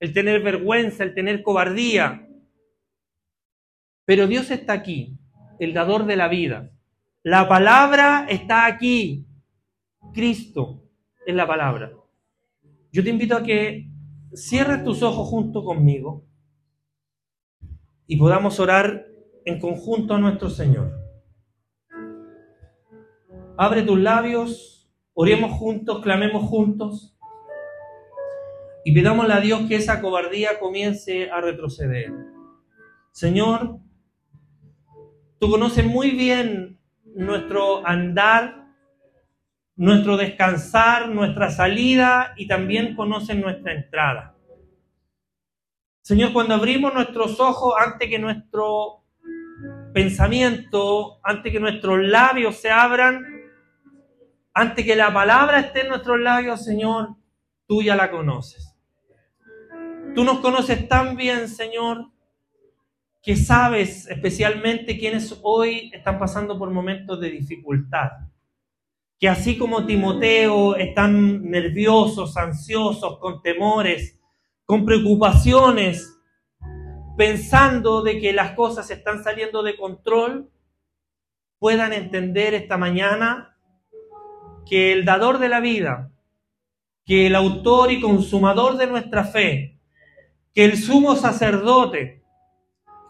[0.00, 2.26] el tener vergüenza, el tener cobardía.
[4.04, 5.16] Pero Dios está aquí,
[5.60, 6.72] el dador de la vida.
[7.22, 9.28] La palabra está aquí,
[10.12, 10.82] Cristo
[11.24, 11.92] es la palabra.
[12.90, 13.88] Yo te invito a que
[14.34, 16.26] cierres tus ojos junto conmigo
[18.08, 19.06] y podamos orar
[19.44, 21.01] en conjunto a nuestro Señor.
[23.56, 27.16] Abre tus labios, oremos juntos, clamemos juntos
[28.84, 32.12] y pidámosle a Dios que esa cobardía comience a retroceder.
[33.12, 33.78] Señor,
[35.38, 36.78] tú conoces muy bien
[37.14, 38.62] nuestro andar
[39.76, 44.36] nuestro descansar, nuestra salida y también conocen nuestra entrada.
[46.02, 49.04] Señor, cuando abrimos nuestros ojos antes que nuestro
[49.94, 53.31] pensamiento, antes que nuestros labios se abran,
[54.54, 57.16] antes que la palabra esté en nuestros labios, Señor,
[57.66, 58.74] tú ya la conoces.
[60.14, 62.10] Tú nos conoces tan bien, Señor,
[63.22, 68.10] que sabes especialmente quienes hoy están pasando por momentos de dificultad
[69.22, 74.18] que así como Timoteo están nerviosos, ansiosos, con temores,
[74.64, 76.18] con preocupaciones,
[77.16, 80.50] pensando de que las cosas están saliendo de control,
[81.60, 83.51] puedan entender esta mañana
[84.68, 86.10] que el dador de la vida,
[87.04, 89.78] que el autor y consumador de nuestra fe,
[90.54, 92.22] que el sumo sacerdote,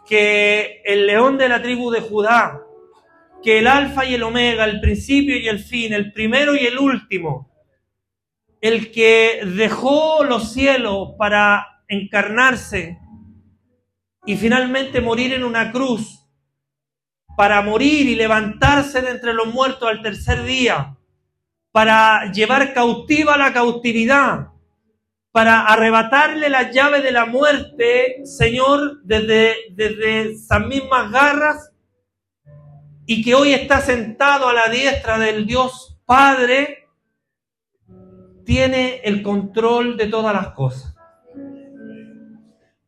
[0.07, 2.63] que el león de la tribu de Judá,
[3.43, 6.79] que el alfa y el omega, el principio y el fin, el primero y el
[6.79, 7.51] último,
[8.61, 12.99] el que dejó los cielos para encarnarse
[14.25, 16.21] y finalmente morir en una cruz,
[17.37, 20.97] para morir y levantarse de entre los muertos al tercer día,
[21.73, 24.49] para llevar cautiva la cautividad,
[25.33, 31.73] para arrebatarle la llave de la muerte, Señor, desde, desde esas mismas garras,
[33.07, 36.89] y que hoy está sentado a la diestra del Dios Padre,
[38.45, 40.95] tiene el control de todas las cosas.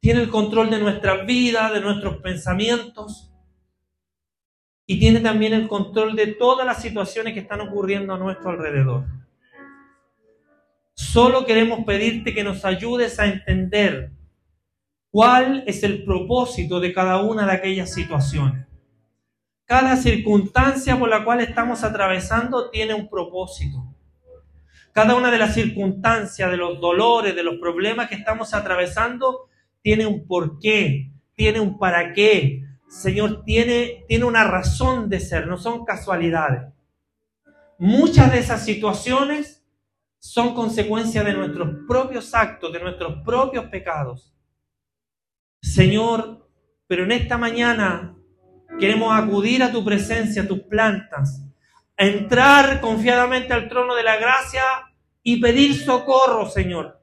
[0.01, 3.34] Tiene el control de nuestras vidas, de nuestros pensamientos
[4.87, 9.05] y tiene también el control de todas las situaciones que están ocurriendo a nuestro alrededor.
[10.95, 14.13] Solo queremos pedirte que nos ayudes a entender
[15.11, 18.67] cuál es el propósito de cada una de aquellas situaciones.
[19.65, 23.95] Cada circunstancia por la cual estamos atravesando tiene un propósito.
[24.93, 29.49] Cada una de las circunstancias, de los dolores, de los problemas que estamos atravesando,
[29.83, 32.63] tiene un porqué, tiene un para qué.
[32.89, 36.73] Señor, tiene, tiene una razón de ser, no son casualidades.
[37.79, 39.65] Muchas de esas situaciones
[40.19, 44.35] son consecuencia de nuestros propios actos, de nuestros propios pecados.
[45.61, 46.49] Señor,
[46.87, 48.17] pero en esta mañana
[48.79, 51.43] queremos acudir a tu presencia, a tus plantas,
[51.97, 54.63] entrar confiadamente al trono de la gracia
[55.23, 57.01] y pedir socorro, Señor.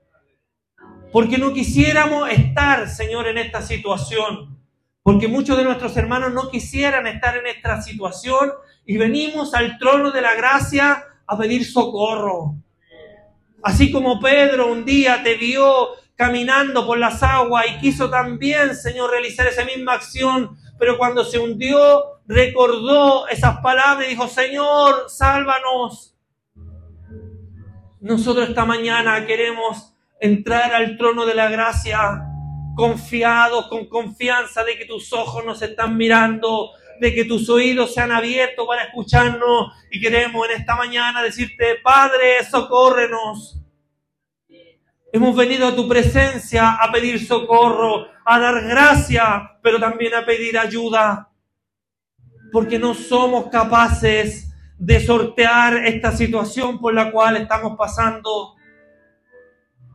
[1.12, 4.61] Porque no quisiéramos estar, Señor, en esta situación.
[5.04, 8.52] Porque muchos de nuestros hermanos no quisieran estar en esta situación
[8.86, 12.56] y venimos al trono de la gracia a pedir socorro.
[13.64, 19.10] Así como Pedro un día te vio caminando por las aguas y quiso también, Señor,
[19.12, 26.16] realizar esa misma acción, pero cuando se hundió, recordó esas palabras y dijo, Señor, sálvanos.
[28.00, 32.31] Nosotros esta mañana queremos entrar al trono de la gracia
[32.76, 38.02] confiados, con confianza de que tus ojos nos están mirando, de que tus oídos se
[38.02, 43.60] han abierto para escucharnos y queremos en esta mañana decirte, Padre, socórrenos.
[45.12, 50.58] Hemos venido a tu presencia a pedir socorro, a dar gracia, pero también a pedir
[50.58, 51.30] ayuda,
[52.52, 58.56] porque no somos capaces de sortear esta situación por la cual estamos pasando.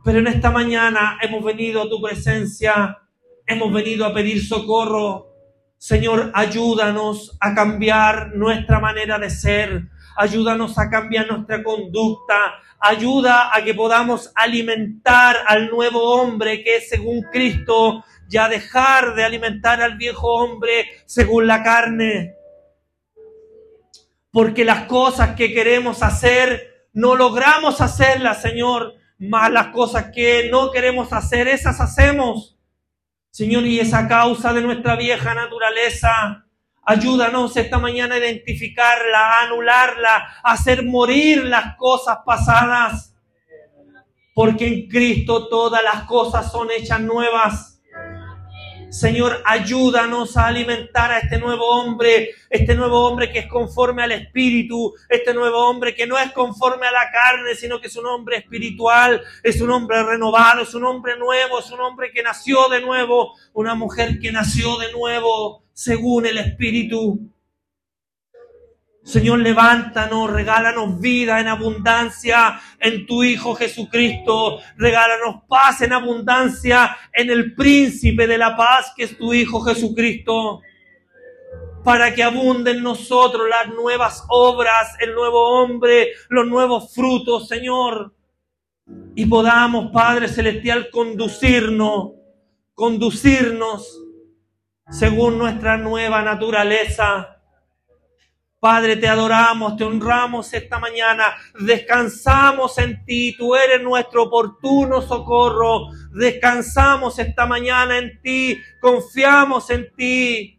[0.07, 2.96] Pero en esta mañana hemos venido a tu presencia,
[3.44, 5.34] hemos venido a pedir socorro,
[5.78, 13.64] Señor, ayúdanos a cambiar nuestra manera de ser, ayúdanos a cambiar nuestra conducta, ayuda a
[13.64, 19.96] que podamos alimentar al nuevo hombre que es según Cristo, ya dejar de alimentar al
[19.96, 22.36] viejo hombre según la carne.
[24.30, 30.70] Porque las cosas que queremos hacer, no logramos hacerlas, Señor, más las cosas que no
[30.70, 32.58] queremos hacer, esas hacemos.
[33.30, 36.46] Señor, y esa causa de nuestra vieja naturaleza,
[36.82, 43.14] ayúdanos esta mañana a identificarla, a anularla, a hacer morir las cosas pasadas.
[44.34, 47.76] Porque en Cristo todas las cosas son hechas nuevas.
[48.89, 54.12] Señor, ayúdanos a alimentar a este nuevo hombre, este nuevo hombre que es conforme al
[54.12, 58.07] Espíritu, este nuevo hombre que no es conforme a la carne, sino que es un
[58.07, 62.68] hombre espiritual, es un hombre renovado, es un hombre nuevo, es un hombre que nació
[62.68, 67.36] de nuevo, una mujer que nació de nuevo según el Espíritu.
[69.07, 74.59] Señor, levántanos, regálanos vida en abundancia en tu Hijo Jesucristo.
[74.76, 80.61] Regálanos paz en abundancia en el príncipe de la paz que es tu Hijo Jesucristo.
[81.84, 88.12] Para que abunden nosotros las nuevas obras, el nuevo hombre, los nuevos frutos, Señor.
[89.14, 92.11] Y podamos, Padre Celestial, conducirnos,
[92.74, 94.02] conducirnos
[94.90, 97.36] según nuestra nueva naturaleza
[98.59, 105.88] Padre, te adoramos, te honramos esta mañana, descansamos en ti, tú eres nuestro oportuno socorro,
[106.12, 110.59] descansamos esta mañana en ti, confiamos en ti.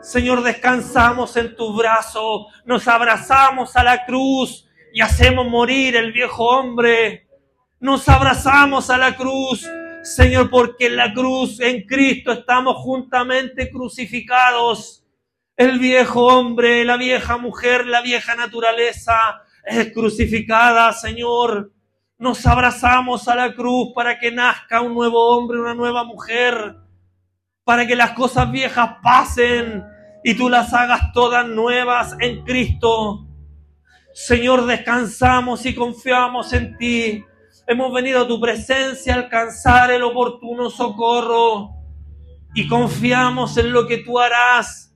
[0.00, 6.48] Señor, descansamos en tu brazo, nos abrazamos a la cruz y hacemos morir el viejo
[6.48, 7.28] hombre.
[7.80, 9.68] Nos abrazamos a la cruz,
[10.02, 15.03] Señor, porque en la cruz, en Cristo, estamos juntamente crucificados
[15.56, 21.72] el viejo hombre, la vieja mujer, la vieja naturaleza es crucificada, Señor.
[22.18, 26.76] Nos abrazamos a la cruz para que nazca un nuevo hombre, una nueva mujer,
[27.64, 29.84] para que las cosas viejas pasen
[30.24, 33.26] y tú las hagas todas nuevas en Cristo.
[34.12, 37.24] Señor, descansamos y confiamos en ti.
[37.66, 41.70] Hemos venido a tu presencia a alcanzar el oportuno socorro
[42.54, 44.93] y confiamos en lo que tú harás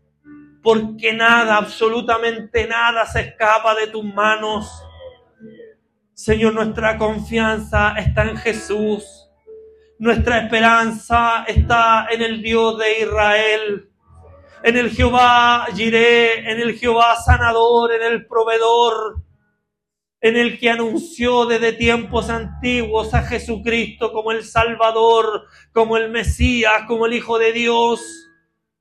[0.63, 4.85] porque nada, absolutamente nada se escapa de tus manos.
[6.15, 9.29] Señor, nuestra confianza está en Jesús.
[9.99, 13.85] Nuestra esperanza está en el Dios de Israel.
[14.61, 19.23] en el Jehová Jiré, en el Jehová sanador, en el proveedor,
[20.21, 26.83] en el que anunció desde tiempos antiguos a Jesucristo como el Salvador, como el Mesías,
[26.89, 28.28] como el Hijo de Dios,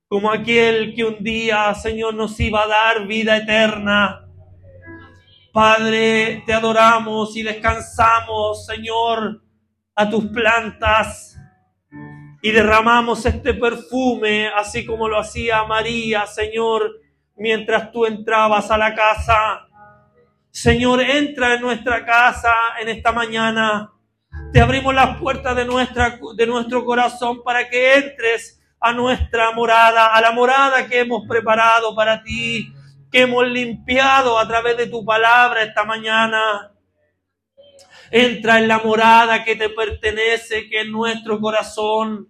[0.08, 4.26] como aquel que un día, Señor, nos iba a dar vida eterna.
[5.52, 9.42] Padre, te adoramos y descansamos, Señor,
[9.96, 11.38] a tus plantas
[12.42, 17.02] y derramamos este perfume, así como lo hacía María, Señor,
[17.36, 19.68] mientras tú entrabas a la casa.
[20.52, 23.92] Señor, entra en nuestra casa en esta mañana.
[24.54, 30.14] Te abrimos las puertas de, nuestra, de nuestro corazón para que entres a nuestra morada,
[30.14, 32.72] a la morada que hemos preparado para ti,
[33.12, 36.72] que hemos limpiado a través de tu palabra esta mañana.
[38.12, 42.30] Entra en la morada que te pertenece, que es nuestro corazón.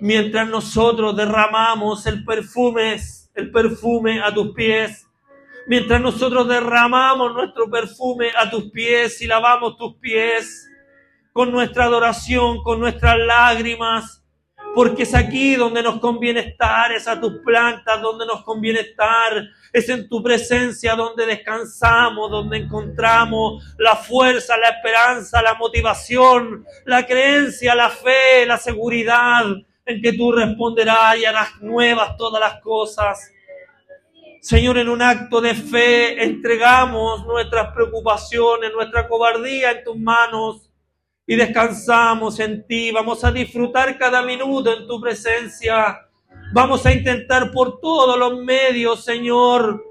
[0.00, 2.96] Mientras nosotros derramamos el perfume,
[3.34, 5.06] el perfume a tus pies
[5.66, 10.68] mientras nosotros derramamos nuestro perfume a tus pies y lavamos tus pies
[11.32, 14.24] con nuestra adoración, con nuestras lágrimas,
[14.76, 19.42] porque es aquí donde nos conviene estar, es a tus plantas donde nos conviene estar,
[19.72, 27.06] es en tu presencia donde descansamos, donde encontramos la fuerza, la esperanza, la motivación, la
[27.06, 29.46] creencia, la fe, la seguridad
[29.86, 33.32] en que tú responderás y harás nuevas todas las cosas.
[34.42, 40.68] Señor, en un acto de fe entregamos nuestras preocupaciones, nuestra cobardía en tus manos
[41.26, 42.92] y descansamos en ti.
[42.92, 46.00] Vamos a disfrutar cada minuto en tu presencia.
[46.52, 49.82] Vamos a intentar por todos los medios, Señor,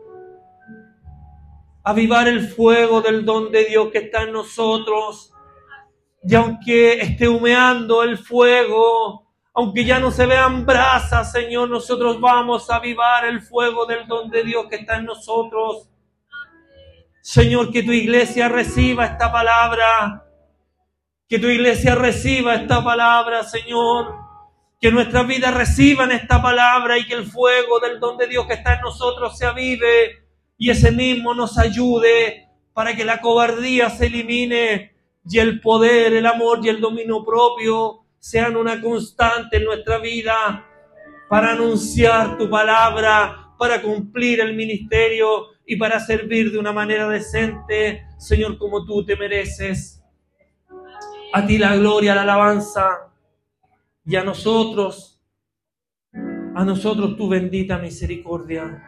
[1.84, 5.34] avivar el fuego del don de Dios que está en nosotros.
[6.24, 12.70] Y aunque esté humeando el fuego, aunque ya no se vean brasas, Señor, nosotros vamos
[12.70, 15.90] a avivar el fuego del don de Dios que está en nosotros.
[17.22, 20.25] Señor, que tu iglesia reciba esta palabra.
[21.28, 24.14] Que tu iglesia reciba esta palabra, Señor.
[24.80, 28.54] Que nuestras vidas reciban esta palabra y que el fuego del don de Dios que
[28.54, 30.26] está en nosotros se avive
[30.58, 34.96] y ese mismo nos ayude para que la cobardía se elimine
[35.28, 40.68] y el poder, el amor y el dominio propio sean una constante en nuestra vida
[41.30, 48.06] para anunciar tu palabra, para cumplir el ministerio y para servir de una manera decente,
[48.18, 50.05] Señor, como tú te mereces.
[51.38, 53.12] A ti la gloria, la alabanza
[54.06, 55.22] y a nosotros,
[56.14, 58.82] a nosotros tu bendita misericordia.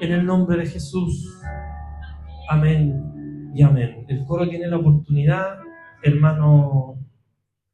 [0.00, 1.40] En el nombre de Jesús.
[2.48, 4.04] Amén y amén.
[4.08, 5.60] El coro tiene la oportunidad,
[6.02, 6.98] hermano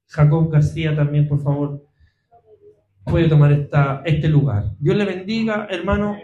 [0.09, 1.83] Jacob García también, por favor,
[3.05, 4.75] puede tomar esta, este lugar.
[4.79, 6.19] Dios le bendiga, hermano.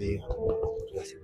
[0.00, 0.26] bendiga.
[0.92, 1.20] Gracias.